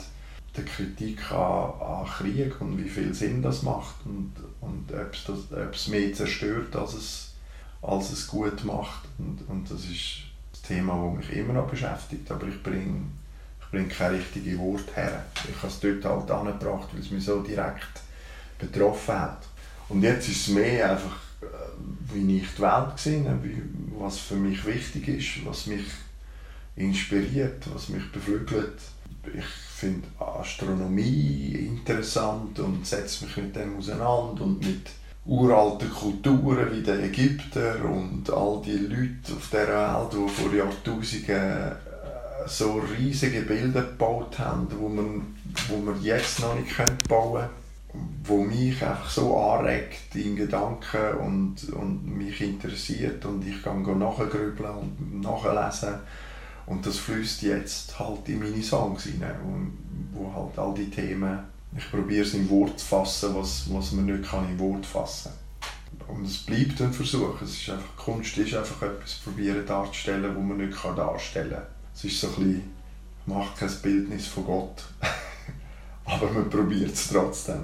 der 0.56 0.66
Kritik 0.66 1.32
an, 1.32 1.74
an 1.82 2.06
Krieg 2.06 2.60
und 2.62 2.78
wie 2.84 2.90
viel 2.90 3.14
Sinn 3.14 3.42
das 3.42 3.64
macht 3.64 3.96
und, 4.06 4.32
und 4.62 4.92
ob, 4.94 5.74
es 5.74 5.88
mehr 5.88 6.14
zerstört, 6.14 6.76
als 6.76 6.94
es, 6.94 7.34
als 7.82 8.12
es 8.12 8.28
gut 8.28 8.64
macht. 8.64 9.04
Und, 9.18 9.40
und 9.50 9.70
das 9.70 9.82
ist 9.86 10.24
das 10.54 10.62
Thema, 10.62 11.14
das 11.18 11.28
mich 11.28 11.38
immer 11.38 11.54
noch 11.54 11.68
beschäftigt, 11.68 12.30
aber 12.32 12.48
ich 12.48 12.62
bringe 12.64 13.02
ich 13.60 13.72
bring 13.72 13.90
keine 13.90 14.18
richtigen 14.18 14.60
Worte 14.60 14.96
her. 14.96 15.26
Ich 15.50 15.58
habe 15.58 15.68
es 15.68 15.80
dort 15.80 16.06
halt 16.06 16.32
angebracht, 16.32 16.88
weil 16.94 17.02
es 17.02 17.12
mich 17.12 17.26
so 17.26 17.42
direkt 17.42 18.02
betroffen 18.60 19.20
hat. 19.20 19.40
Und 19.90 20.04
jetzt 20.04 20.30
ist 20.30 20.48
es 20.48 20.54
mehr 20.54 20.92
einfach, 20.92 21.18
wie 22.14 22.38
ich 22.38 22.48
die 22.56 22.62
Welt 22.62 23.44
wie, 23.44 23.62
was 24.00 24.18
für 24.18 24.36
mich 24.36 24.66
wichtig 24.66 25.08
ist, 25.08 25.46
was 25.46 25.68
mich 25.68 25.86
inspiriert, 26.76 27.64
was 27.74 27.90
mich 27.90 28.12
beflügelt. 28.12 28.80
Ich 29.34 29.46
finde 29.46 30.08
Astronomie 30.20 31.68
interessant 31.68 32.60
und 32.60 32.86
setze 32.86 33.26
mich 33.26 33.38
mit 33.38 33.56
dem 33.56 33.78
auseinander 33.78 34.44
und 34.44 34.60
mit 34.66 34.90
uralten 35.26 35.90
Kulturen 35.90 36.72
wie 36.72 36.84
den 36.84 37.04
Ägypter 37.04 37.84
und 37.84 38.30
all 38.30 38.62
die 38.64 38.78
Leute 38.78 39.34
auf 39.36 39.50
der 39.52 39.68
Welt, 39.68 40.14
die 40.14 40.30
vor 40.30 40.54
Jahrtausenden 40.54 41.36
äh, 41.36 41.72
so 42.48 42.80
riesige 42.98 43.42
Bilder 43.42 43.82
gebaut 43.82 44.38
haben, 44.38 44.68
wo 44.78 44.88
man, 44.88 45.36
wo 45.68 45.78
man 45.78 46.02
jetzt 46.04 46.42
noch 46.42 46.56
nicht 46.56 46.78
bauen 47.08 47.42
können 47.42 47.65
wo 48.28 48.38
mich 48.38 48.84
einfach 48.84 49.10
so 49.10 49.38
anregt 49.38 50.16
in 50.16 50.36
Gedanken 50.36 51.18
und, 51.20 51.70
und 51.74 52.06
mich 52.06 52.42
interessiert 52.42 53.24
und 53.26 53.46
ich 53.48 53.62
kann 53.62 53.84
nachgrübeln 53.84 54.76
und 54.76 55.22
nachlesen. 55.22 55.96
Und 56.66 56.86
das 56.86 56.98
fließt 56.98 57.44
jetzt 57.44 58.00
halt 58.00 58.28
in 58.28 58.40
meine 58.40 58.64
Songs 58.64 59.06
rein, 59.06 59.72
wo, 60.14 60.34
halt 60.34 60.58
all 60.58 60.74
die 60.74 60.90
Themen, 60.90 61.40
ich 61.78 61.92
probiere 61.92 62.24
es 62.24 62.34
in 62.34 62.50
Wort 62.50 62.80
zu 62.80 62.86
fassen, 62.86 63.36
was, 63.36 63.66
was 63.72 63.92
man 63.92 64.06
nicht 64.06 64.30
kann 64.30 64.50
in 64.50 64.60
Wort 64.60 64.86
fassen. 64.86 65.32
Und 66.08 66.26
es 66.26 66.40
bleibt 66.40 66.82
ein 66.82 66.94
Versuch, 66.94 67.42
es 67.42 67.62
ist 67.62 67.70
einfach, 67.70 67.96
Kunst 67.98 68.38
ist 68.38 68.56
einfach 68.56 68.82
etwas 68.82 69.16
probieren 69.16 69.66
darzustellen, 69.66 70.36
wo 70.36 70.42
man 70.42 70.58
nicht 70.58 70.78
kann 70.78 70.96
darstellen 70.96 71.52
kann. 71.52 71.66
Es 71.94 72.04
ist 72.04 72.20
so 72.20 72.28
ein 72.28 72.36
bisschen, 72.36 72.72
macht 73.28 73.58
kein 73.58 73.72
Bildnis 73.82 74.28
von 74.28 74.46
Gott, 74.46 74.84
aber 76.06 76.32
man 76.32 76.50
probiert 76.50 76.94
es 76.94 77.10
trotzdem 77.10 77.64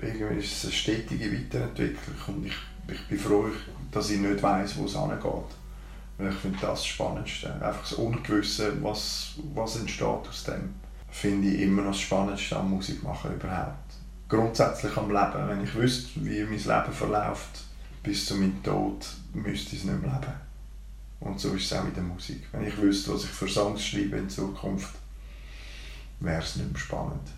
irgendwie 0.00 0.38
ist 0.38 0.52
es 0.52 0.64
eine 0.64 0.72
stetige 0.72 1.32
Weiterentwicklung 1.32 2.36
und 2.36 2.46
ich 2.46 2.56
ich 2.88 3.08
bin 3.08 3.18
froh, 3.18 3.46
dass 3.90 4.10
ich 4.10 4.20
nicht 4.20 4.42
weiß, 4.42 4.76
wo 4.76 4.84
es. 4.84 4.94
Weil 4.94 6.30
ich 6.30 6.36
finde 6.36 6.58
das, 6.60 6.80
das 6.80 6.86
Spannendste. 6.86 7.52
Einfach 7.54 7.82
das 7.82 7.92
Ungewisse, 7.94 8.82
was, 8.82 9.34
was 9.54 9.76
entsteht 9.76 10.06
aus 10.06 10.44
dem, 10.44 10.74
finde 11.10 11.48
ich 11.48 11.60
immer 11.60 11.82
noch 11.82 11.92
das 11.92 12.00
Spannendste 12.00 12.56
am 12.56 12.70
Musik 12.70 13.02
machen 13.02 13.34
überhaupt. 13.34 13.94
Grundsätzlich 14.28 14.96
am 14.96 15.10
Leben. 15.10 15.48
Wenn 15.48 15.64
ich 15.64 15.74
wüsste, 15.74 16.24
wie 16.24 16.42
mein 16.44 16.58
Leben 16.58 16.92
verläuft, 16.92 17.64
bis 18.02 18.26
zu 18.26 18.36
meinem 18.36 18.62
Tod, 18.62 19.06
müsste 19.34 19.76
ich 19.76 19.82
es 19.82 19.84
nicht 19.84 20.00
mehr 20.02 20.12
leben. 20.12 20.32
Und 21.20 21.38
so 21.38 21.52
ist 21.52 21.64
es 21.64 21.72
auch 21.74 21.84
mit 21.84 21.96
der 21.96 22.02
Musik. 22.02 22.44
Wenn 22.52 22.66
ich 22.66 22.76
wüsste, 22.78 23.12
was 23.12 23.24
ich 23.24 23.30
für 23.30 23.48
Songs 23.48 23.84
schreibe 23.84 24.16
in 24.16 24.30
Zukunft, 24.30 24.94
wäre 26.20 26.42
es 26.42 26.56
nicht 26.56 26.72
mehr 26.72 26.80
spannend. 26.80 27.28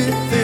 everything. 0.00 0.39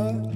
what? 0.00 0.29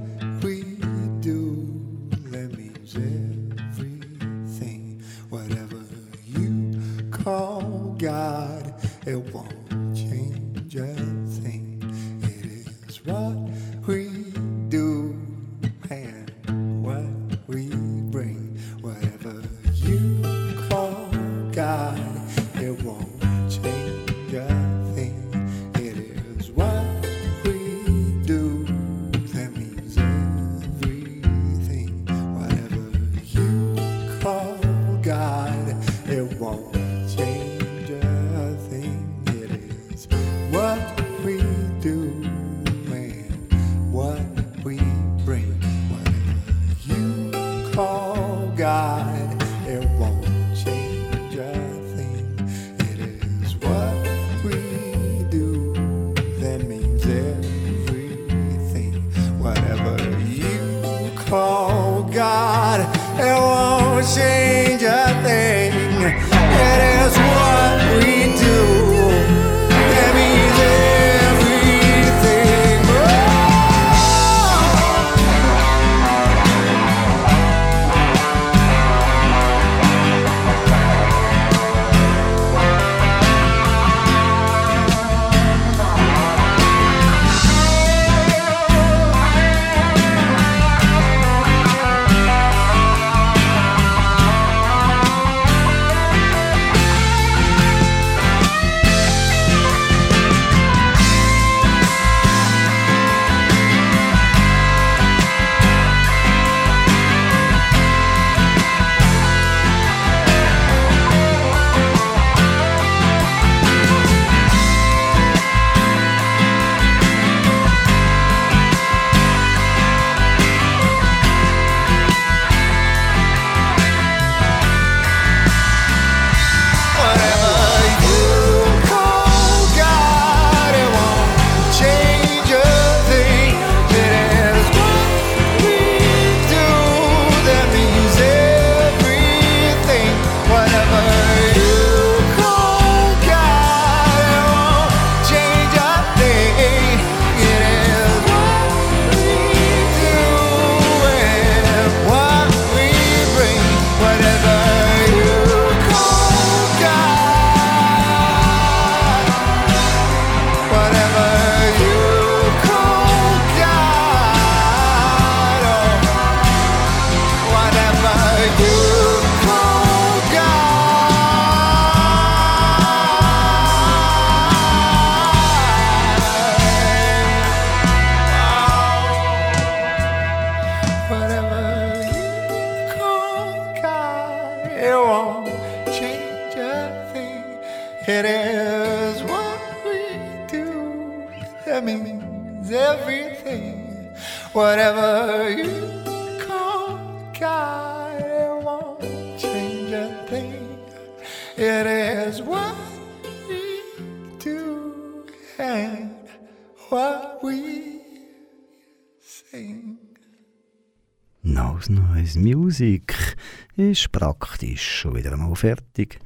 Ist 213.95 214.11
praktisch 214.11 214.83
schon 214.83 215.15
wieder 215.15 215.33
einmal 215.33 215.55
fertig. 215.55 216.19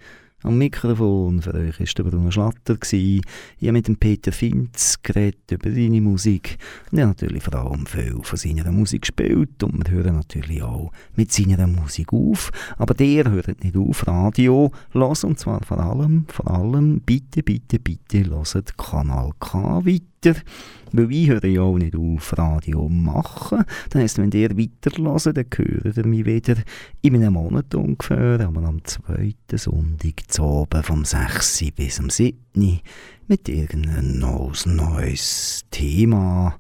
Am 0.43 0.57
Mikrofon 0.57 1.43
für 1.43 1.53
euch 1.53 1.79
war 1.79 1.87
der 1.87 2.03
Bruno 2.05 2.31
Schlatter. 2.31 2.77
gsi. 2.77 3.21
Ich 3.59 3.67
habe 3.67 3.73
mit 3.73 3.89
dem 3.89 3.97
Peter 3.97 4.33
Finz 4.33 4.97
geredet 5.03 5.51
über 5.51 5.71
seine 5.71 6.01
Musik. 6.01 6.57
Und 6.91 6.99
er 6.99 7.09
hat 7.09 7.21
natürlich 7.21 7.43
vor 7.43 7.57
allem 7.57 7.85
viel 7.85 8.21
von 8.23 8.39
seiner 8.39 8.71
Musik 8.73 9.03
gespielt. 9.03 9.63
Und 9.63 9.85
wir 9.85 9.91
hören 9.91 10.15
natürlich 10.15 10.63
auch 10.63 10.93
mit 11.17 11.31
seiner 11.31 11.67
Musik 11.67 12.13
auf. 12.13 12.51
Aber 12.79 12.95
der 12.95 13.31
hört 13.31 13.63
nicht 13.63 13.77
auf, 13.77 14.07
Radio 14.07 14.73
los 14.93 15.25
Und 15.25 15.39
zwar 15.39 15.63
vor 15.65 15.81
allem, 15.81 16.25
vor 16.29 16.51
allem, 16.51 17.01
bitte, 17.01 17.43
bitte, 17.43 17.79
bitte, 17.79 18.23
hört 18.23 18.79
Kanal 18.79 19.33
K 19.41 19.85
weiter. 19.85 20.18
Weil 20.93 21.13
ich 21.13 21.29
höre 21.29 21.45
ja 21.45 21.63
auch 21.63 21.79
nicht 21.79 21.95
auf 21.95 22.37
Radio 22.39 22.89
machen. 22.89 23.65
Das 23.91 24.03
heisst, 24.03 24.19
wenn 24.19 24.31
ihr 24.33 24.57
weiterhört, 24.57 25.27
dann 25.27 25.47
hört 25.57 25.97
ihr 25.97 26.07
mich 26.07 26.25
wieder 26.25 26.57
in 27.03 27.17
einem 27.17 27.35
Monat 27.35 27.75
ungefähr, 27.75 28.41
aber 28.41 28.63
am 28.63 28.83
zweiten 28.85 29.59
Sonntag 29.59 30.23
zu 30.29 30.43
oben 30.43 30.83
vom 30.83 31.05
6. 31.05 31.65
bis 31.77 32.01
am 32.01 32.11
7. 32.11 32.81
mit 33.27 33.49
irgendeinem 33.49 34.19
neues 34.19 35.65
Thema. 35.71 36.57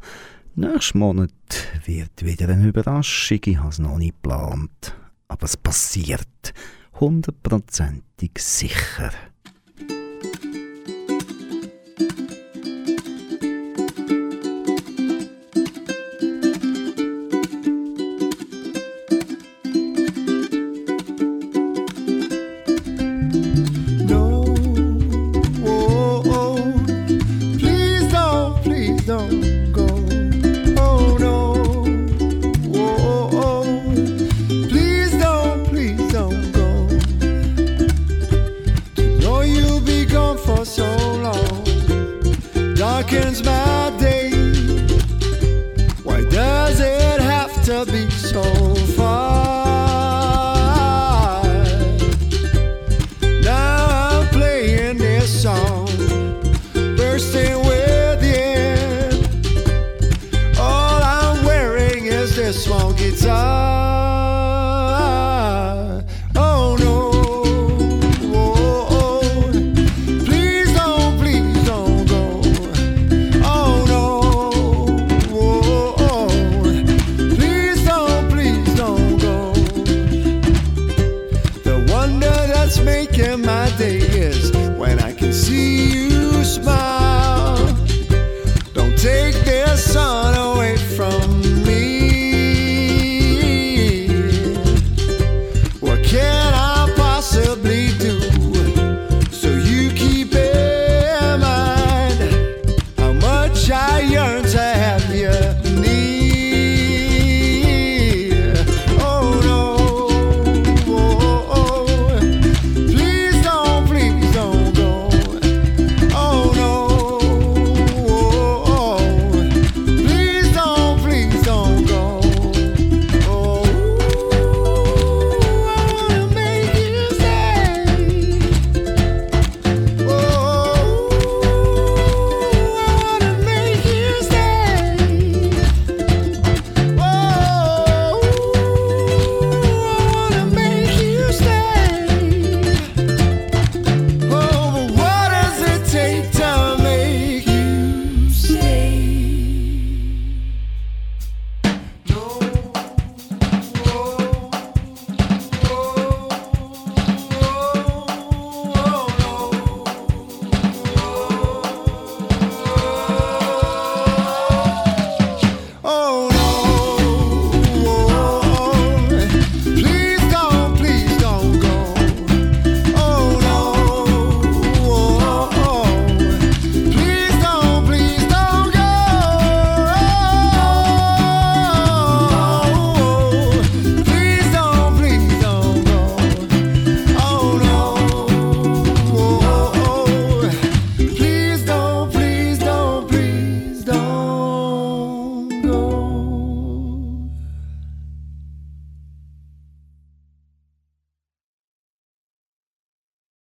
Nächsten 0.54 0.98
Monat 0.98 1.32
wird 1.86 2.24
wieder 2.24 2.48
eine 2.48 2.68
Überraschung, 2.68 3.40
ich 3.44 3.59
habe 3.59 3.68
es 3.70 3.78
noch 3.78 3.96
nicht 3.96 4.20
geplant. 4.22 4.94
Aber 5.28 5.44
es 5.44 5.56
passiert 5.56 6.52
hundertprozentig 7.00 8.32
sicher. 8.38 9.12